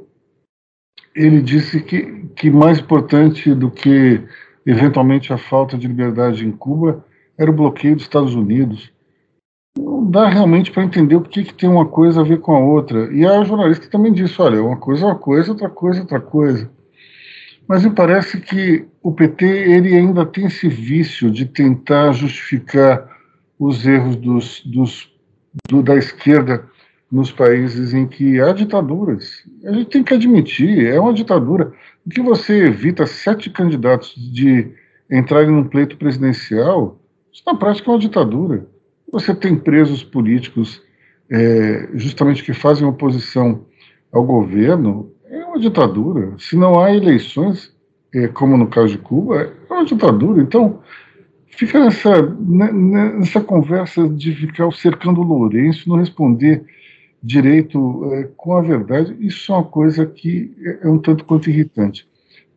[1.15, 4.21] ele disse que, que mais importante do que
[4.65, 7.05] eventualmente a falta de liberdade em Cuba
[7.37, 8.93] era o bloqueio dos Estados Unidos
[9.77, 12.59] não dá realmente para entender o que, que tem uma coisa a ver com a
[12.59, 13.11] outra.
[13.13, 16.19] E a jornalista também disse: olha, uma coisa é uma coisa, outra coisa é outra
[16.19, 16.69] coisa.
[17.67, 23.12] Mas me parece que o PT ele ainda tem esse vício de tentar justificar
[23.65, 25.09] os erros dos, dos,
[25.69, 26.65] do, da esquerda
[27.11, 29.43] nos países em que há ditaduras.
[29.65, 31.71] A gente tem que admitir, é uma ditadura.
[32.05, 34.71] O que você evita sete candidatos de
[35.09, 36.99] entrarem num pleito presidencial,
[37.31, 38.67] isso na prática é uma ditadura.
[39.11, 40.81] Você tem presos políticos
[41.29, 43.65] é, justamente que fazem oposição
[44.11, 46.33] ao governo, é uma ditadura.
[46.37, 47.71] Se não há eleições,
[48.13, 50.41] é, como no caso de Cuba, é uma ditadura.
[50.41, 50.81] Então,
[51.55, 56.65] fica nessa, né, né, nessa conversa de ficar cercando o Lourenço, não responder
[57.21, 61.49] direito é, com a verdade, isso é uma coisa que é, é um tanto quanto
[61.49, 62.07] irritante.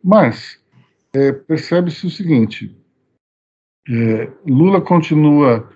[0.03, 0.59] Mas
[1.13, 2.75] é, percebe-se o seguinte:
[3.89, 5.69] é, Lula continua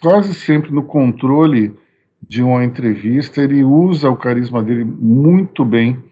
[0.00, 1.74] quase sempre no controle
[2.28, 6.02] de uma entrevista, ele usa o carisma dele muito bem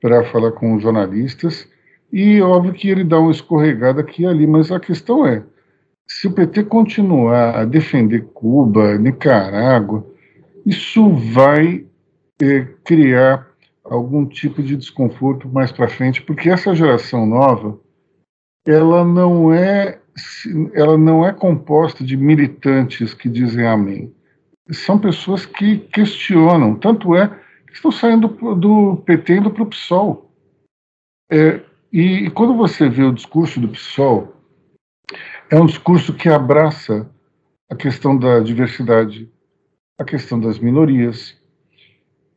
[0.00, 1.68] para falar com os jornalistas,
[2.12, 5.42] e óbvio que ele dá uma escorregada aqui e ali, mas a questão é,
[6.08, 10.06] se o PT continuar a defender Cuba, Nicarágua,
[10.64, 11.86] isso vai
[12.40, 13.46] é, criar
[13.84, 17.78] algum tipo de desconforto mais para frente, porque essa geração nova,
[18.66, 20.00] ela não é
[20.74, 24.12] ela não é composta de militantes que dizem amém.
[24.70, 26.74] São pessoas que questionam.
[26.74, 30.30] Tanto é que estão saindo do PT indo para o PSOL.
[31.30, 31.60] É,
[31.92, 34.34] e, e, quando você vê o discurso do PSOL,
[35.50, 37.08] é um discurso que abraça
[37.70, 39.30] a questão da diversidade,
[39.98, 41.36] a questão das minorias.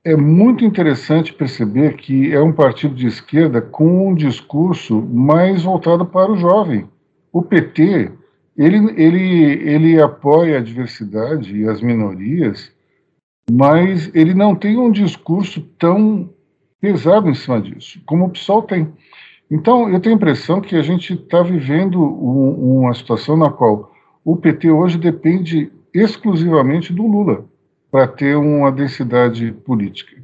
[0.04, 6.06] É muito interessante perceber que é um partido de esquerda com um discurso mais voltado
[6.06, 6.88] para o jovem
[7.32, 8.12] o PT
[8.58, 12.72] ele, ele, ele apoia a diversidade e as minorias,
[13.50, 16.30] mas ele não tem um discurso tão
[16.80, 18.92] pesado em cima disso, como o PSOL tem.
[19.52, 23.94] Então, eu tenho a impressão que a gente está vivendo um, uma situação na qual
[24.24, 27.44] o PT hoje depende exclusivamente do Lula
[27.92, 30.16] para ter uma densidade política.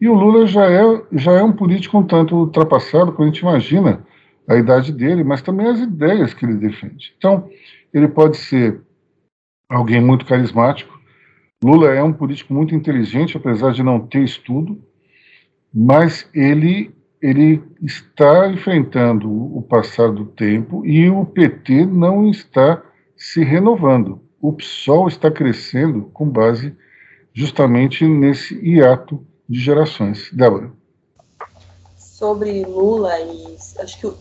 [0.00, 3.40] E o Lula já é, já é um político um tanto ultrapassado, quando a gente
[3.40, 4.06] imagina
[4.48, 7.14] a idade dele, mas também as ideias que ele defende.
[7.18, 7.50] Então,
[7.92, 8.80] ele pode ser
[9.68, 10.98] alguém muito carismático.
[11.62, 14.80] Lula é um político muito inteligente, apesar de não ter estudo,
[15.72, 16.90] mas ele
[17.22, 22.82] ele está enfrentando o passar do tempo e o PT não está
[23.16, 24.20] se renovando.
[24.40, 26.76] O PSOL está crescendo com base
[27.32, 30.30] justamente nesse hiato de gerações.
[30.32, 30.72] Débora.
[31.96, 34.12] Sobre Lula e acho que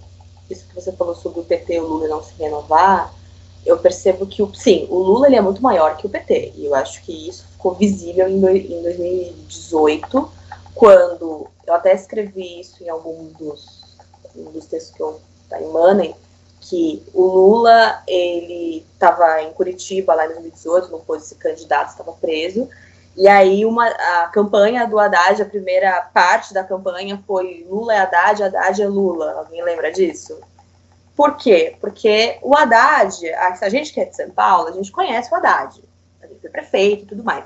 [0.53, 3.11] isso que você falou sobre o PT e o Lula não se renovar,
[3.65, 6.53] eu percebo que, o, sim, o Lula ele é muito maior que o PT.
[6.55, 10.40] E eu acho que isso ficou visível em, em 2018,
[10.73, 13.81] quando eu até escrevi isso em algum dos,
[14.35, 15.57] um dos textos que eu tá
[16.61, 22.13] que o Lula ele estava em Curitiba lá em 2018, não pôde se candidato, estava
[22.13, 22.69] preso.
[23.17, 27.97] E aí uma, a campanha do Haddad, a primeira parte da campanha foi Lula é
[27.97, 29.33] Haddad, Haddad é Lula.
[29.33, 30.39] Alguém lembra disso?
[31.15, 31.75] Por quê?
[31.81, 35.35] Porque o Haddad, se a gente que é de São Paulo, a gente conhece o
[35.35, 35.83] Haddad.
[36.21, 37.43] A gente foi prefeito e tudo mais.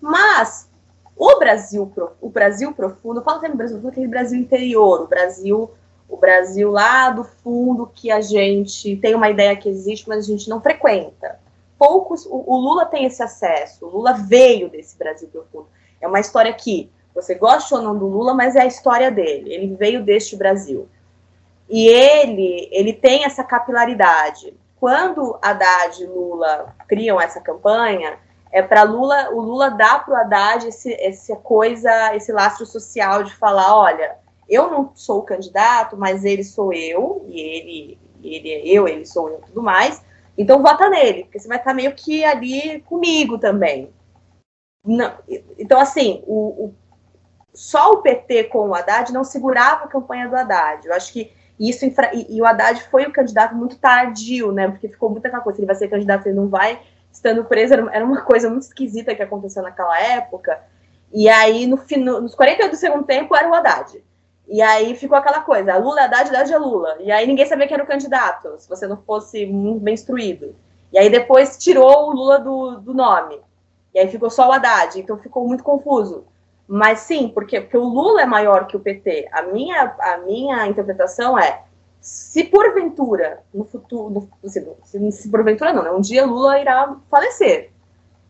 [0.00, 0.67] Mas
[1.18, 5.70] o Brasil, o Brasil profundo, eu falo sempre Brasil profundo, aquele Brasil interior, o Brasil,
[6.08, 10.28] o Brasil lá do fundo que a gente tem uma ideia que existe, mas a
[10.28, 11.40] gente não frequenta.
[11.76, 15.66] Poucos, o, o Lula tem esse acesso, o Lula veio desse Brasil profundo.
[16.00, 19.52] É uma história que você gosta ou não do Lula, mas é a história dele.
[19.52, 20.88] Ele veio deste Brasil.
[21.68, 24.54] E ele, ele tem essa capilaridade.
[24.78, 28.18] Quando Haddad e Lula criam essa campanha,
[28.50, 33.22] é para Lula, o Lula dá para o Haddad esse, essa coisa, esse lastro social
[33.22, 34.16] de falar, olha,
[34.48, 39.04] eu não sou o candidato, mas ele sou eu, e ele, ele é eu, ele
[39.04, 40.02] sou eu, tudo mais.
[40.36, 43.92] Então vota nele, porque você vai estar meio que ali comigo também.
[44.84, 45.12] Não,
[45.58, 46.74] então, assim, o, o,
[47.52, 50.86] só o PT com o Haddad não segurava a campanha do Haddad.
[50.86, 54.68] Eu acho que isso, e, e, o Haddad foi o candidato muito tardio, né?
[54.68, 56.80] Porque ficou muito aquela coisa, ele vai ser candidato, ele não vai,
[57.18, 60.58] estando preso, era uma coisa muito esquisita que aconteceu naquela época.
[61.12, 64.02] E aí, no, no, nos 48 do segundo tempo, era o Haddad.
[64.46, 66.96] E aí ficou aquela coisa, Lula é Haddad, Haddad é Lula.
[67.00, 70.56] E aí ninguém sabia quem era o candidato, se você não fosse muito bem instruído.
[70.90, 73.38] E aí depois tirou o Lula do, do nome.
[73.94, 76.24] E aí ficou só o Haddad, então ficou muito confuso.
[76.66, 79.28] Mas sim, porque, porque o Lula é maior que o PT.
[79.32, 81.62] A minha, a minha interpretação é,
[82.00, 87.70] se porventura, no futuro, no, se, se porventura não, né, um dia Lula irá falecer.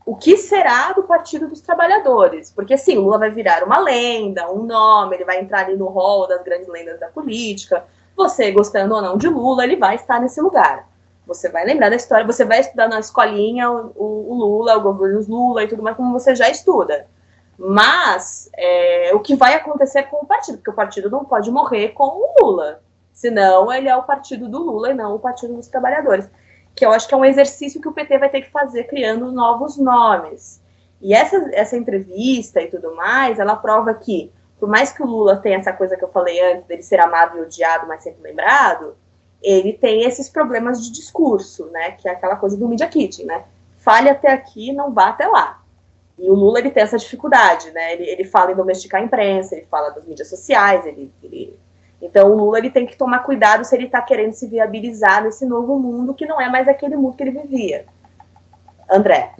[0.07, 2.51] O que será do Partido dos Trabalhadores?
[2.51, 6.27] Porque sim, Lula vai virar uma lenda, um nome, ele vai entrar ali no hall
[6.27, 7.85] das grandes lendas da política.
[8.17, 10.89] Você, gostando ou não de Lula, ele vai estar nesse lugar.
[11.27, 14.81] Você vai lembrar da história, você vai estudar na escolinha o, o, o Lula, o
[14.81, 17.07] governo Lula e tudo mais, como você já estuda.
[17.59, 21.91] Mas é, o que vai acontecer com o partido, porque o partido não pode morrer
[21.91, 22.81] com o Lula,
[23.19, 26.31] senão ele é o partido do Lula e não o partido dos trabalhadores.
[26.73, 29.33] Que eu acho que é um exercício que o PT vai ter que fazer criando
[29.33, 30.63] novos nomes.
[31.03, 35.37] E essa, essa entrevista e tudo mais, ela prova que, por mais que o Lula
[35.37, 38.97] tenha essa coisa que eu falei antes, dele ser amado e odiado, mas sempre lembrado,
[39.43, 41.91] ele tem esses problemas de discurso, né?
[41.93, 43.47] Que é aquela coisa do media kit, né?
[43.79, 45.61] Fale até aqui, não vá até lá.
[46.17, 47.95] E o Lula ele tem essa dificuldade, né?
[47.95, 51.59] Ele, ele fala em domesticar a imprensa, ele fala das mídias sociais, ele, ele...
[52.01, 55.45] então o Lula ele tem que tomar cuidado se ele está querendo se viabilizar nesse
[55.45, 57.85] novo mundo que não é mais aquele mundo que ele vivia.
[58.91, 59.33] André.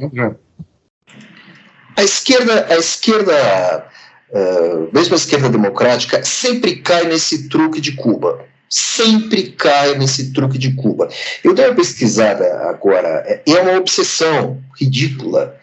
[1.97, 3.87] A esquerda, a esquerda,
[4.31, 10.59] uh, mesmo a esquerda democrática, sempre cai nesse truque de Cuba sempre cai nesse truque
[10.59, 11.09] de Cuba.
[11.43, 15.59] Eu dei uma pesquisada agora, é, é uma obsessão ridícula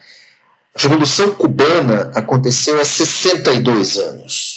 [0.76, 4.55] a Revolução Cubana aconteceu há 62 anos.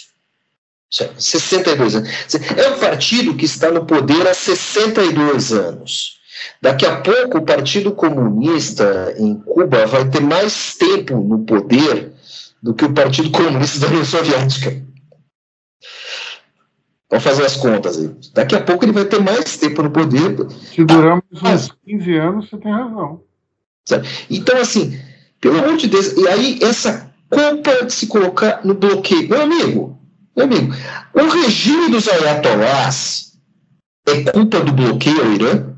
[0.90, 2.10] 62 anos.
[2.56, 6.18] É um partido que está no poder há 62 anos.
[6.62, 12.12] Daqui a pouco, o Partido Comunista em Cuba vai ter mais tempo no poder
[12.62, 14.82] do que o Partido Comunista da União Soviética.
[17.10, 18.10] Vamos fazer as contas aí.
[18.34, 20.36] Daqui a pouco ele vai ter mais tempo no poder.
[20.74, 23.22] Se durarmos uns 15 anos, você tem razão.
[24.28, 25.00] Então, assim,
[25.40, 26.12] pelo amor de Deus.
[26.12, 29.28] E aí, essa culpa de se colocar no bloqueio.
[29.28, 29.97] Meu amigo,
[30.38, 30.74] meu amigo,
[31.14, 33.32] o regime dos ayatolás
[34.06, 35.76] é culpa do bloqueio ao Irã?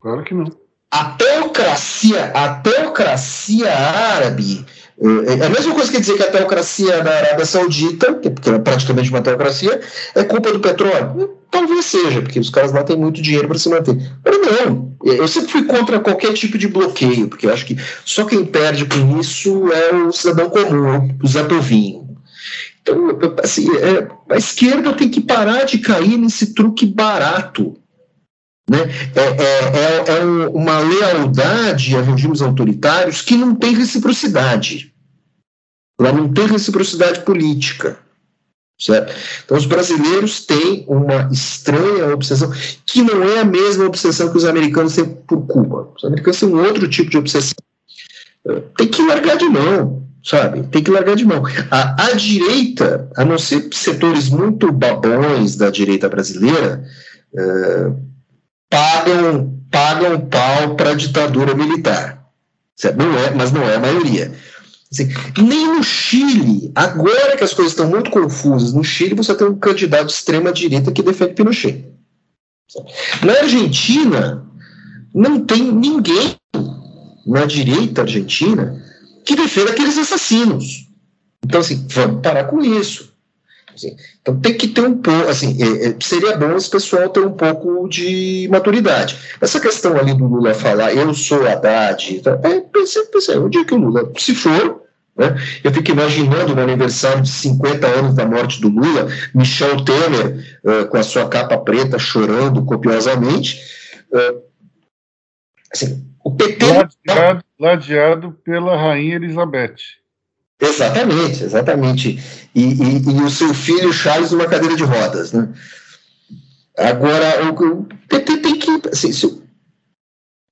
[0.00, 0.50] Claro que não.
[0.90, 4.66] A teocracia, a teocracia árabe
[5.00, 8.58] é, é a mesma coisa que dizer que a teocracia da Arábia Saudita, que é
[8.58, 9.80] praticamente uma teocracia,
[10.14, 11.38] é culpa do petróleo.
[11.50, 13.96] Talvez seja, porque os caras lá têm muito dinheiro para se manter.
[14.24, 18.24] Mas não, eu sempre fui contra qualquer tipo de bloqueio, porque eu acho que só
[18.24, 22.09] quem perde com isso é o cidadão comum, o Zé Povinho.
[22.82, 27.76] Então, assim, é, a esquerda tem que parar de cair nesse truque barato.
[28.68, 28.78] Né?
[29.14, 34.94] É, é, é, é uma lealdade a regimes autoritários que não tem reciprocidade.
[35.98, 37.98] Ela não tem reciprocidade política.
[38.80, 39.14] Certo?
[39.44, 42.50] Então, os brasileiros têm uma estranha obsessão,
[42.86, 45.92] que não é a mesma obsessão que os americanos têm por Cuba.
[45.94, 47.56] Os americanos têm um outro tipo de obsessão.
[48.78, 50.62] Tem que largar de mão, sabe?
[50.64, 51.42] Tem que largar de mão.
[51.70, 56.84] A, a direita, a não ser setores muito babões da direita brasileira,
[57.34, 58.00] uh,
[58.68, 62.20] pagam, pagam pau para a ditadura militar.
[62.96, 64.32] Não é, mas não é a maioria.
[64.90, 65.08] Assim,
[65.38, 69.58] nem no Chile, agora que as coisas estão muito confusas, no Chile você tem um
[69.58, 71.84] candidato de extrema-direita que defende Pinochet.
[73.22, 74.44] Na Argentina,
[75.14, 76.36] não tem ninguém
[77.26, 78.82] na direita argentina
[79.30, 80.88] que defenda aqueles assassinos.
[81.44, 83.12] Então, assim, vamos parar com isso.
[83.72, 87.20] Assim, então, tem que ter um pouco, assim, é, é, seria bom esse pessoal ter
[87.20, 89.16] um pouco de maturidade.
[89.40, 93.64] Essa questão ali do Lula falar, eu sou Haddad, então, é, pensei, pensei, o dia
[93.64, 94.82] que o Lula, se for,
[95.16, 95.36] né?
[95.62, 100.88] Eu fico imaginando no aniversário de 50 anos da morte do Lula, Michel Temer, uh,
[100.88, 103.60] com a sua capa preta, chorando copiosamente.
[104.10, 104.42] Uh,
[105.72, 106.66] assim, o PT.
[106.66, 109.76] Ladeado, ladeado pela Rainha Elizabeth.
[110.60, 112.48] Exatamente, exatamente.
[112.54, 115.32] E, e, e, o seu filho Charles numa cadeira de rodas.
[115.32, 115.48] Né?
[116.76, 118.88] Agora, o, o PT tem que.
[118.92, 119.42] Assim, o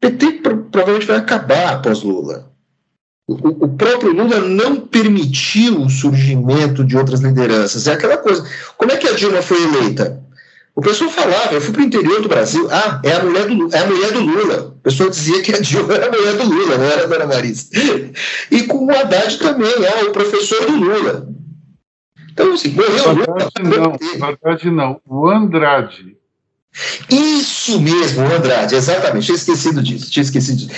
[0.00, 0.40] PT
[0.70, 2.50] provavelmente vai acabar após Lula.
[3.28, 7.86] O, o, próprio Lula não permitiu o surgimento de outras lideranças.
[7.86, 8.42] É aquela coisa.
[8.78, 10.17] Como é que a Dilma foi eleita?
[10.79, 13.74] O pessoal falava, eu fui para o interior do Brasil, ah, é a, mulher do,
[13.74, 14.76] é a mulher do Lula.
[14.79, 17.26] O pessoal dizia que a Dilma era a mulher do Lula, não era a Dona
[17.26, 17.66] Marisa.
[18.49, 21.29] E com o Haddad também, ah, o professor do Lula.
[22.31, 23.51] Então, assim, morreu o Lula.
[23.61, 26.16] Não, Haddad não, o Andrade.
[27.11, 30.70] Isso mesmo, o Andrade, exatamente, tinha esquecido disso, tinha esquecido disso.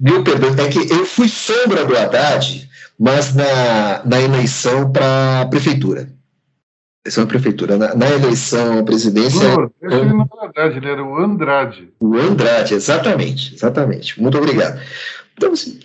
[0.00, 2.66] Meu perdão, é que eu fui sombra do Haddad,
[2.98, 6.08] mas na, na eleição para a prefeitura.
[7.04, 7.76] Eleição à prefeitura.
[7.78, 9.40] Na, na, eleição à presidência.
[9.40, 11.88] Não, ele não era Haddad, ele era o Andrade.
[11.98, 14.20] O Andrade, exatamente, exatamente.
[14.20, 14.78] Muito obrigado.
[15.34, 15.80] Então, assim,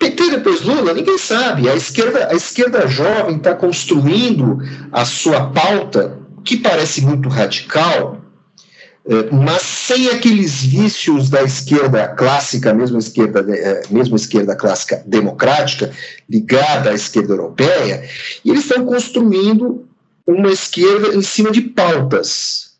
[0.00, 1.68] PT depois Lula, ninguém sabe.
[1.68, 4.58] A esquerda, a esquerda jovem está construindo
[4.90, 8.20] a sua pauta, que parece muito radical,
[9.06, 15.02] é, mas sem aqueles vícios da esquerda clássica, mesmo a esquerda, é, mesmo esquerda clássica
[15.06, 15.92] democrática,
[16.28, 18.02] ligada à esquerda europeia,
[18.44, 19.88] e eles estão construindo
[20.26, 22.72] uma esquerda em cima de pautas.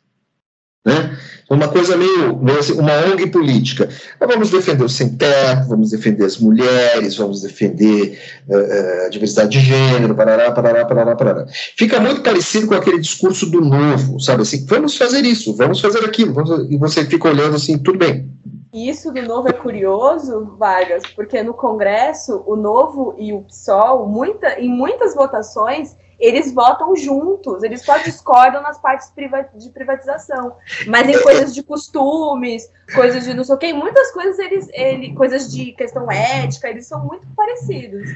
[0.85, 1.17] Né?
[1.55, 3.89] uma coisa meio, assim, uma ONG política.
[4.19, 8.19] vamos defender o sem-teto, vamos defender as mulheres, vamos defender
[8.49, 11.47] uh, a diversidade de gênero, parará, parará, parará, parará.
[11.77, 16.05] Fica muito parecido com aquele discurso do novo, sabe assim, vamos fazer isso, vamos fazer
[16.05, 16.71] aquilo, vamos...
[16.71, 18.31] e você fica olhando assim, tudo bem.
[18.73, 24.59] Isso do novo é curioso, Vargas, porque no Congresso, o novo e o PSOL, muita,
[24.59, 29.13] em muitas votações, eles votam juntos, eles só discordam nas partes
[29.59, 30.55] de privatização.
[30.87, 35.13] Mas em coisas de costumes, coisas de não sei o quê, muitas coisas eles, ele,
[35.15, 38.09] coisas de questão ética, eles são muito parecidos.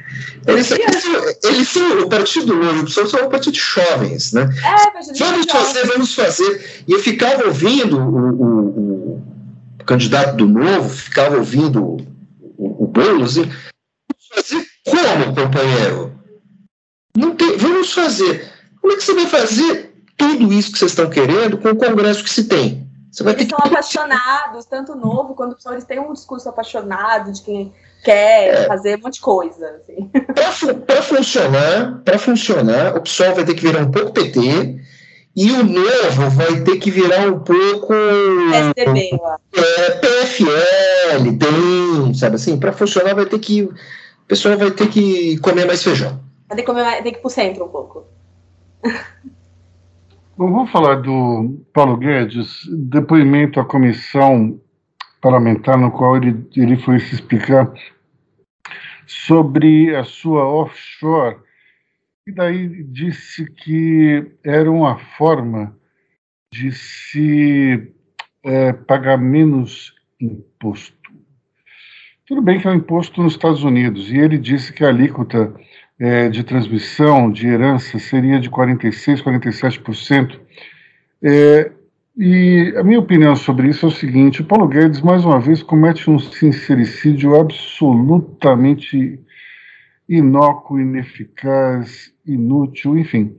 [0.46, 0.78] Eles, são,
[1.50, 4.48] eles são o Partido Novo, são, são um partido de jovens, né?
[4.64, 5.92] É, partido vamos fazer, jovens.
[5.92, 6.84] vamos fazer.
[6.86, 9.14] E eu ficava ouvindo o, o,
[9.80, 11.96] o candidato do Novo, ficava ouvindo o,
[12.56, 13.50] o, o Boulos, e
[14.32, 16.15] fazer como, companheiro?
[17.16, 18.52] Não tem, vamos fazer.
[18.80, 22.22] Como é que você vai fazer tudo isso que vocês estão querendo com o Congresso
[22.22, 22.86] que se tem?
[23.10, 23.68] Você vai eles ter são que...
[23.68, 27.72] apaixonados, tanto novo quanto eles têm um discurso apaixonado de quem
[28.04, 28.66] quer é.
[28.66, 29.80] fazer um monte de coisa.
[29.80, 30.10] Assim.
[30.86, 34.80] Para funcionar, para funcionar, o PSOL vai ter que virar um pouco PT
[35.34, 38.72] e o novo vai ter que virar um pouco é,
[39.90, 43.74] PFL, tem, sabe assim, para funcionar vai ter que o
[44.28, 46.25] pessoal vai ter que comer mais feijão.
[46.48, 48.06] Tem que, comer, tem que ir pro centro um pouco.
[50.36, 54.60] Bom, vamos falar do Paulo Guedes, depoimento à comissão
[55.20, 57.72] parlamentar no qual ele, ele foi se explicar
[59.06, 61.38] sobre a sua offshore,
[62.26, 65.76] e daí disse que era uma forma
[66.52, 67.92] de se
[68.44, 70.96] é, pagar menos imposto.
[72.26, 75.54] Tudo bem que é um imposto nos Estados Unidos, e ele disse que a alíquota
[75.98, 80.38] é, de transmissão de herança seria de 46%, 47%.
[81.22, 81.72] É,
[82.16, 85.62] e a minha opinião sobre isso é o seguinte: o Paulo Guedes, mais uma vez,
[85.62, 89.20] comete um sincericídio absolutamente
[90.08, 93.36] inócuo, ineficaz, inútil, enfim.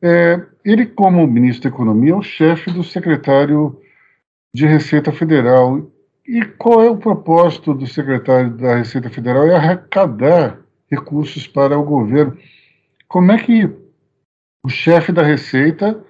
[0.00, 3.78] É, ele, como ministro da Economia, é o chefe do secretário
[4.52, 5.90] de Receita Federal.
[6.26, 9.46] E qual é o propósito do secretário da Receita Federal?
[9.46, 10.61] É arrecadar
[10.92, 12.36] recursos para o governo.
[13.08, 13.64] Como é que
[14.64, 16.04] o chefe da Receita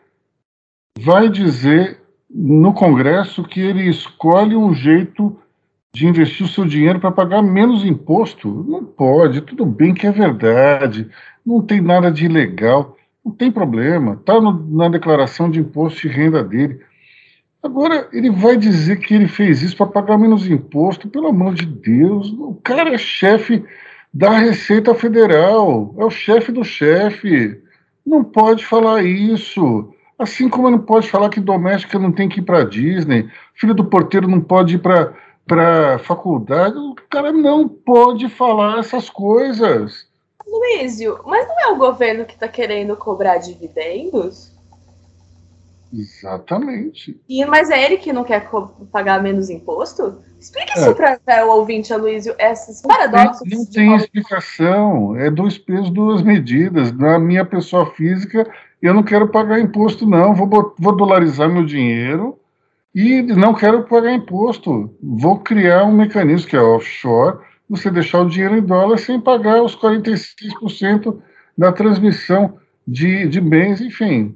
[0.99, 5.39] vai dizer no Congresso que ele escolhe um jeito
[5.95, 8.49] de investir o seu dinheiro para pagar menos imposto.
[8.66, 11.09] Não pode, tudo bem que é verdade,
[11.45, 16.43] não tem nada de ilegal, não tem problema, está na declaração de imposto de renda
[16.43, 16.80] dele.
[17.62, 21.66] Agora, ele vai dizer que ele fez isso para pagar menos imposto, pelo amor de
[21.66, 23.62] Deus, o cara é chefe
[24.13, 27.61] da Receita Federal, é o chefe do chefe,
[28.05, 29.93] não pode falar isso.
[30.19, 33.85] Assim como não pode falar que doméstica não tem que ir para Disney, filho do
[33.85, 40.07] porteiro não pode ir para para faculdade, o cara não pode falar essas coisas.
[40.47, 44.52] Luísio, mas não é o governo que está querendo cobrar dividendos?
[45.93, 47.20] Exatamente.
[47.28, 48.49] E, mas é ele que não quer
[48.90, 50.22] pagar menos imposto?
[50.40, 50.80] Explique é.
[50.80, 53.49] isso para o ouvinte, Aloysio, esses paradoxos.
[53.49, 55.16] Não, não tem explicação.
[55.16, 56.90] É dois pesos, duas medidas.
[56.93, 60.34] Na minha pessoa física, eu não quero pagar imposto, não.
[60.34, 62.38] Vou, vou dolarizar meu dinheiro
[62.95, 64.95] e não quero pagar imposto.
[65.03, 67.38] Vou criar um mecanismo que é offshore,
[67.68, 71.18] você deixar o dinheiro em dólar sem pagar os 46%
[71.57, 74.34] da transmissão de, de bens, enfim.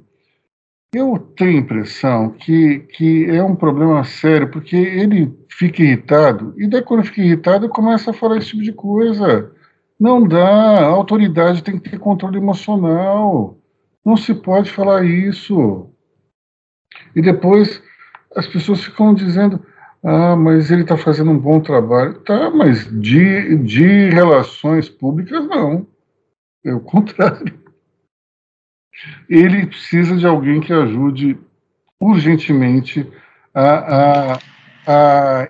[0.93, 6.67] Eu tenho a impressão que, que é um problema sério, porque ele fica irritado, e
[6.67, 9.51] daí quando fica irritado começa a falar esse tipo de coisa.
[9.99, 13.57] Não dá, a autoridade tem que ter controle emocional.
[14.05, 15.89] Não se pode falar isso.
[17.15, 17.81] E depois
[18.35, 19.65] as pessoas ficam dizendo:
[20.03, 22.19] ah, mas ele está fazendo um bom trabalho.
[22.21, 25.87] Tá, mas de, de relações públicas, não.
[26.63, 27.66] É o contrário.
[29.29, 31.37] Ele precisa de alguém que ajude
[31.99, 33.07] urgentemente
[33.53, 34.39] a, a,
[34.87, 35.49] a,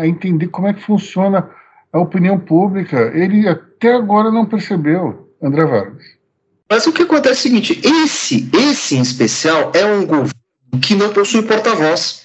[0.00, 1.48] a entender como é que funciona
[1.92, 3.12] a opinião pública.
[3.14, 6.04] Ele até agora não percebeu, André Vargas.
[6.70, 10.34] Mas o que acontece é o seguinte: esse, esse em especial é um governo
[10.80, 12.20] que não possui porta-voz.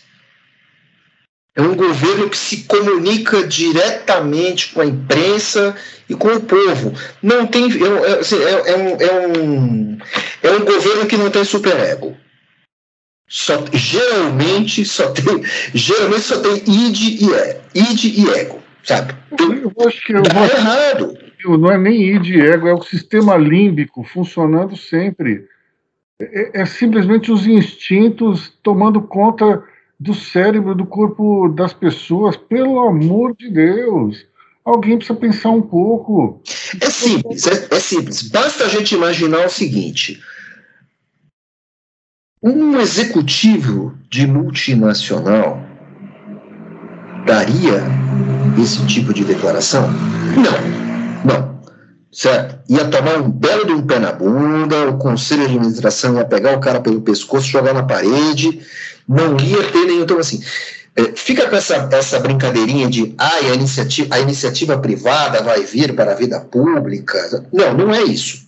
[1.57, 5.73] É um governo que se comunica diretamente com a imprensa
[6.09, 6.93] e com o povo.
[7.23, 9.97] Não tem, é, é, assim, é, é, um, é, um,
[10.45, 12.15] é um governo que não tem superego.
[13.27, 15.43] Só, geralmente só tem
[15.73, 19.15] geralmente só tem id e, é, id e ego, sabe?
[19.31, 21.17] Eu acho que eu Dá errado.
[21.43, 25.47] Não é nem id e ego, é o sistema límbico funcionando sempre
[26.19, 29.63] é, é simplesmente os instintos tomando conta
[29.99, 34.25] do cérebro, do corpo das pessoas, pelo amor de Deus.
[34.63, 36.41] Alguém precisa pensar um pouco.
[36.81, 38.23] É simples, é, é, simples.
[38.23, 40.21] Basta a gente imaginar o seguinte:
[42.45, 45.61] um executivo de multinacional
[47.25, 47.81] daria
[48.61, 49.89] esse tipo de declaração?
[50.35, 51.55] Não, não
[52.15, 52.57] certo?
[52.69, 56.55] Ia tomar um belo de um pé na bunda, o conselho de administração ia pegar
[56.55, 58.61] o cara pelo pescoço, jogar na parede,
[59.07, 60.03] não ia ter nenhum.
[60.03, 60.41] Então, assim,
[60.95, 65.93] é, fica com essa, essa brincadeirinha de ah, a iniciativa, a iniciativa privada vai vir
[65.93, 67.45] para a vida pública.
[67.51, 68.44] Não, não é isso.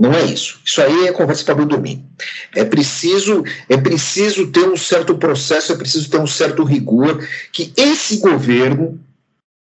[0.00, 0.60] Não é isso.
[0.64, 2.04] Isso aí é conversa para dormir.
[2.54, 7.72] É preciso, é preciso ter um certo processo, é preciso ter um certo rigor que
[7.76, 9.00] esse governo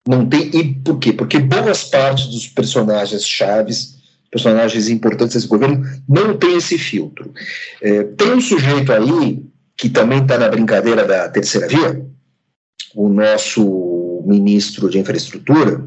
[0.07, 0.49] não tem.
[0.53, 1.11] E por quê?
[1.11, 3.95] Porque boas partes dos personagens chaves,
[4.31, 7.33] personagens importantes desse governo, não tem esse filtro.
[7.81, 9.43] É, tem um sujeito aí
[9.75, 12.05] que também está na brincadeira da terceira via,
[12.95, 15.83] o nosso ministro de infraestrutura,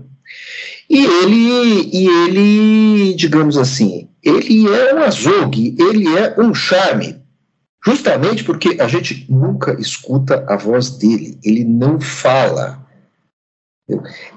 [0.89, 7.21] e ele, e ele, digamos assim, ele é um azogue, ele é um charme,
[7.85, 12.85] justamente porque a gente nunca escuta a voz dele, ele não fala.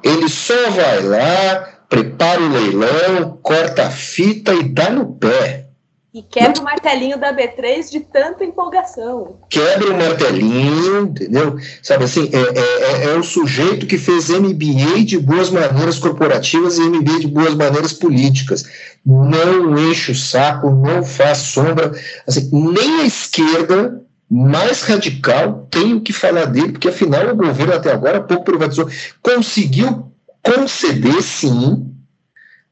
[0.04, 5.69] Ele só vai lá, prepara o leilão, corta a fita e dá no pé.
[6.12, 9.38] E quebra o martelinho da B3 de tanta empolgação.
[9.48, 11.58] Quebra o martelinho, entendeu?
[11.84, 16.80] Sabe assim, é, é, é, é o sujeito que fez MBA de boas maneiras corporativas
[16.80, 18.66] e MBA de boas maneiras políticas.
[19.06, 21.92] Não enche o saco, não faz sombra.
[22.28, 27.74] Assim, nem a esquerda mais radical tem o que falar dele, porque afinal o governo
[27.74, 28.90] até agora pouco privatizou,
[29.22, 30.12] conseguiu
[30.44, 31.86] conceder sim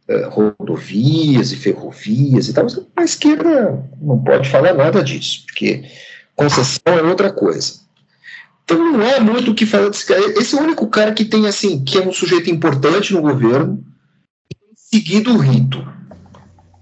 [0.09, 5.83] eh, rodovias e ferrovias e tal, mas a esquerda não pode falar nada disso, porque
[6.35, 7.87] concessão é outra coisa.
[8.63, 10.21] Então não é muito o que falar desse cara.
[10.39, 13.83] Esse é o único cara que tem assim, que é um sujeito importante no governo,
[14.75, 15.85] seguido o rito.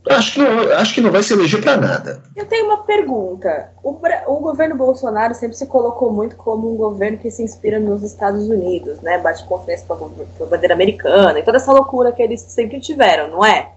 [0.10, 2.22] Acho que, não, acho que não vai se eleger para nada.
[2.36, 3.72] Eu tenho uma pergunta.
[3.84, 8.04] O, o, governo Bolsonaro sempre se colocou muito como um governo que se inspira nos
[8.04, 9.18] Estados Unidos, né?
[9.18, 10.12] Bate confiança com
[10.44, 13.72] a bandeira americana e toda essa loucura que eles sempre tiveram, não é?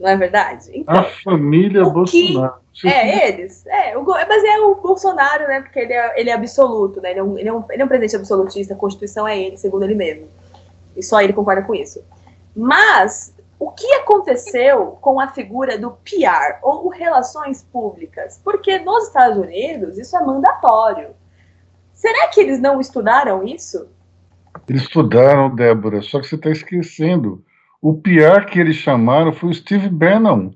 [0.00, 0.70] não é verdade?
[0.72, 2.54] Então, a família Bolsonaro.
[2.72, 3.66] Que, é, eles.
[3.66, 5.60] É, o, mas é o Bolsonaro, né?
[5.60, 7.10] Porque ele é, ele é absoluto, né?
[7.10, 9.58] Ele é, um, ele, é um, ele é um presidente absolutista, a Constituição é ele,
[9.58, 10.26] segundo ele mesmo.
[10.96, 12.02] E só ele concorda com isso.
[12.56, 18.40] Mas o que aconteceu com a figura do PR, ou Relações Públicas?
[18.42, 21.10] Porque nos Estados Unidos isso é mandatório.
[21.92, 23.86] Será que eles não estudaram isso?
[24.66, 27.44] Eles estudaram, Débora, só que você está esquecendo.
[27.82, 30.52] O PR que eles chamaram foi o Steve Bannon.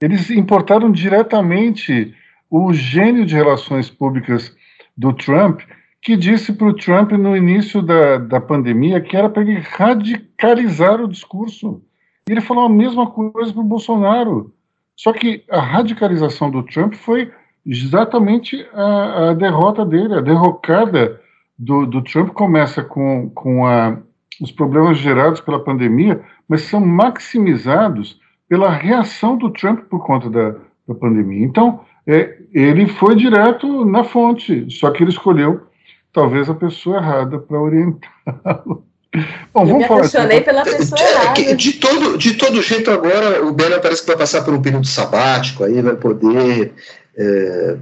[0.00, 2.16] Eles importaram diretamente
[2.48, 4.50] o gênio de relações públicas
[4.96, 5.60] do Trump,
[6.02, 11.00] que disse para o Trump no início da, da pandemia que era para ele radicalizar
[11.00, 11.80] o discurso.
[12.28, 14.52] E ele falou a mesma coisa para o Bolsonaro.
[14.96, 17.30] Só que a radicalização do Trump foi
[17.64, 21.20] exatamente a, a derrota dele, a derrocada
[21.56, 23.96] do, do Trump começa com, com a,
[24.40, 30.56] os problemas gerados pela pandemia, mas são maximizados pela reação do Trump por conta da,
[30.88, 31.44] da pandemia.
[31.44, 35.70] Então, é, ele foi direto na fonte, só que ele escolheu
[36.12, 38.84] talvez a pessoa errada para orientá-lo.
[39.52, 41.54] Bom, eu me apaixonei pela pessoa de, errada.
[41.54, 44.86] De todo, de todo jeito, agora o Bena parece que vai passar por um período
[44.86, 46.72] sabático, aí vai poder
[47.16, 47.76] é,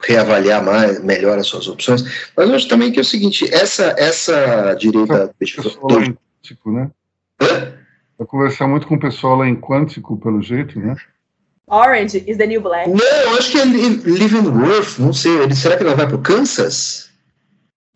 [0.00, 2.30] reavaliar mais, melhor as suas opções.
[2.36, 5.34] Mas eu acho também que é o seguinte: essa, essa direita.
[5.88, 6.00] Do...
[6.00, 6.90] Em Quântico, né?
[7.42, 7.74] Hã?
[8.16, 10.96] Vai conversar muito com o pessoal lá em Quântico, pelo jeito, né?
[11.68, 12.88] Orange is the new black.
[12.88, 15.38] Não, eu acho que é Leavenworth, não sei.
[15.38, 17.07] Ele, será que ela vai para o Kansas?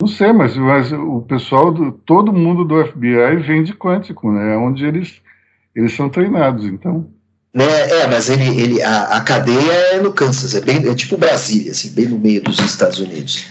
[0.03, 4.55] Não sei, mas, mas o pessoal, do, todo mundo do FBI vem de quântico, né?
[4.55, 5.21] É onde eles,
[5.77, 7.09] eles são treinados, então.
[7.55, 11.17] Né, é, mas ele, ele, a, a cadeia é no Kansas, é, bem, é tipo
[11.17, 13.47] Brasília, assim, bem no meio dos Estados Unidos.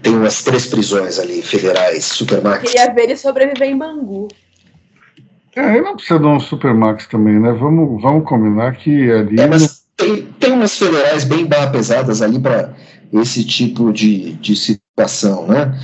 [0.00, 2.70] Tem umas três prisões ali, federais, supermax.
[2.70, 4.28] Queria ver ele sobreviver em Bangu.
[5.56, 7.50] É, ele não precisa de um supermax também, né?
[7.50, 9.40] Vamos, vamos combinar que ali...
[9.40, 12.76] É, mas tem, tem umas federais bem barra pesadas ali para
[13.12, 15.78] esse tipo de, de situação, né?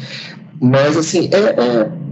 [0.60, 2.02] Mas, assim, é, é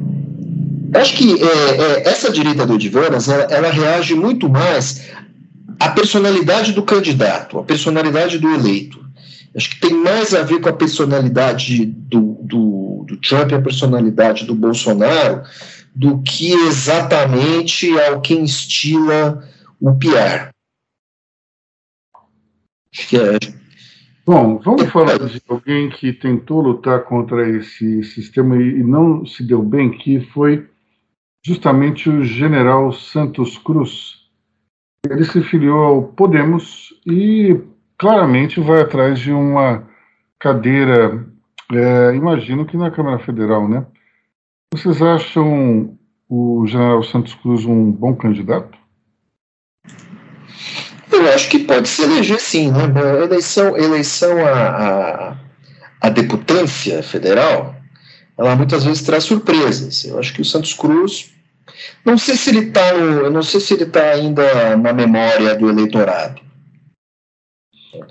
[0.99, 5.09] acho que é, é, essa direita do Divanas, ela, ela, reage muito mais
[5.79, 9.01] à personalidade do candidato, à personalidade do eleito.
[9.55, 13.63] Acho que tem mais a ver com a personalidade do, do, do Trump e a
[13.63, 15.43] personalidade do Bolsonaro
[15.95, 19.45] do que exatamente ao que instila
[19.81, 20.51] o Pierre.
[22.93, 23.39] Acho que é,
[24.27, 29.63] Bom, vamos falar de alguém que tentou lutar contra esse sistema e não se deu
[29.63, 30.69] bem, que foi
[31.45, 34.21] justamente o general Santos Cruz.
[35.09, 37.59] Ele se filiou ao Podemos e
[37.99, 39.89] claramente vai atrás de uma
[40.39, 41.27] cadeira,
[41.73, 43.87] é, imagino que na Câmara Federal, né?
[44.73, 45.99] Vocês acham
[46.29, 48.80] o general Santos Cruz um bom candidato?
[51.13, 52.85] Eu acho que pode se eleger sim, né?
[52.95, 55.37] A eleição, eleição a, a,
[56.01, 57.75] a deputância federal,
[58.39, 60.05] ela muitas vezes traz surpresas.
[60.05, 61.33] Eu acho que o Santos Cruz,
[62.05, 62.93] não sei se ele está,
[63.31, 66.41] não sei se ele está ainda na memória do eleitorado.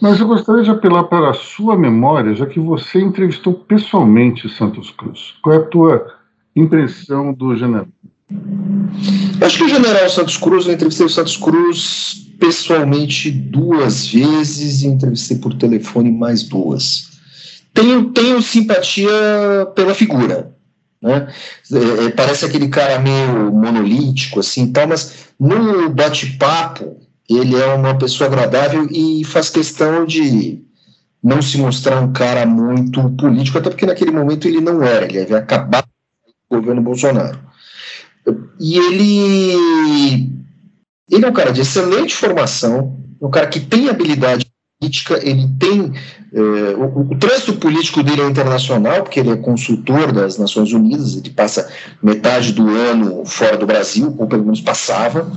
[0.02, 4.92] Mas eu gostaria de apelar para a sua memória, já que você entrevistou pessoalmente Santos
[4.92, 5.36] Cruz.
[5.42, 6.14] Qual é a tua
[6.56, 7.88] impressão do general?
[9.40, 14.82] Eu acho que o general Santos Cruz, eu entrevistei o Santos Cruz pessoalmente duas vezes
[14.82, 17.10] e entrevistei por telefone mais duas.
[17.74, 19.12] Tenho, tenho simpatia
[19.76, 20.56] pela figura,
[21.02, 21.32] né?
[21.72, 26.98] É, é parece aquele cara meio monolítico, assim, tal, mas no bate-papo
[27.30, 30.64] ele é uma pessoa agradável e faz questão de
[31.24, 35.22] não se mostrar um cara muito político, até porque naquele momento ele não era, ele
[35.22, 35.88] havia acabado
[36.50, 37.40] o governo Bolsonaro.
[38.60, 40.32] E ele,
[41.12, 44.46] ele é um cara de excelente formação, um cara que tem habilidade
[44.80, 45.94] política, ele tem.
[46.34, 51.18] Eh, o, o trânsito político dele é internacional, porque ele é consultor das Nações Unidas,
[51.18, 51.70] ele passa
[52.02, 55.30] metade do ano fora do Brasil, ou pelo menos passava.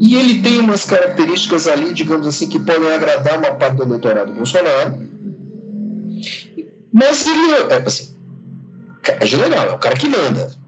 [0.00, 4.34] E ele tem umas características ali, digamos assim, que podem agradar uma parte do eleitorado
[4.34, 5.08] Bolsonaro.
[6.92, 8.14] Mas ele é, assim,
[9.04, 10.63] é general, é o cara que manda.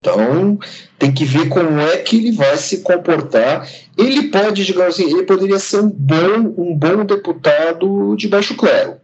[0.00, 0.58] Então,
[0.98, 3.68] tem que ver como é que ele vai se comportar.
[3.96, 9.00] Ele pode, digamos assim, ele poderia ser um bom, um bom deputado de baixo clero.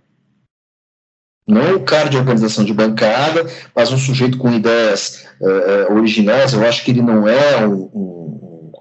[1.46, 3.44] Não o cara de organização de bancada,
[3.74, 6.52] mas um sujeito com ideias uh, originais.
[6.52, 8.72] Eu acho que ele não é um, um,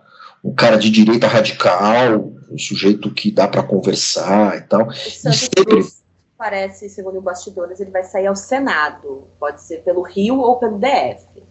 [0.45, 4.90] um cara de direita radical, um sujeito que dá para conversar e tal.
[4.91, 5.84] E sempre
[6.38, 9.27] parece, segundo os bastidores, ele vai sair ao Senado.
[9.40, 11.44] Pode ser pelo Rio ou pelo DF.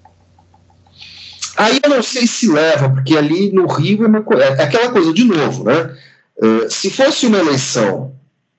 [1.56, 5.12] Aí eu não sei se leva, porque ali no Rio é, uma, é aquela coisa
[5.12, 5.96] de novo, né?
[6.36, 8.14] Uh, se fosse uma eleição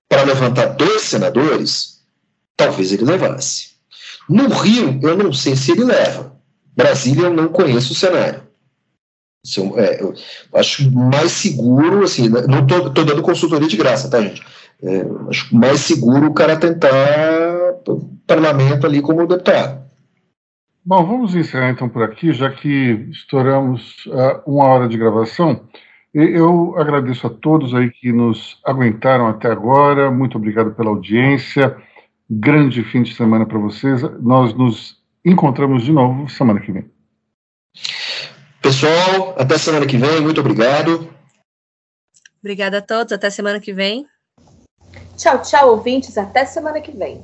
[0.08, 2.02] para levantar dois senadores,
[2.56, 3.74] talvez ele levasse.
[4.30, 6.34] No Rio, eu não sei se ele leva.
[6.76, 8.44] Brasília, eu não conheço o cenário.
[9.76, 10.14] É, eu
[10.54, 14.42] acho mais seguro, assim, né, não estou dando consultoria de graça, tá, gente?
[14.82, 16.90] É, acho mais seguro o cara tentar
[18.26, 19.83] parlamento ali como deputado.
[20.86, 25.66] Bom, vamos encerrar então por aqui, já que estouramos uh, uma hora de gravação.
[26.14, 30.12] Eu agradeço a todos aí que nos aguentaram até agora.
[30.12, 31.76] Muito obrigado pela audiência.
[32.30, 34.02] Grande fim de semana para vocês.
[34.22, 36.92] Nós nos encontramos de novo semana que vem.
[38.62, 40.22] Pessoal, até semana que vem.
[40.22, 41.10] Muito obrigado.
[42.42, 43.14] Obrigada a todos.
[43.14, 44.06] Até semana que vem.
[45.18, 46.18] Tchau, tchau, ouvintes.
[46.18, 47.24] Até semana que vem.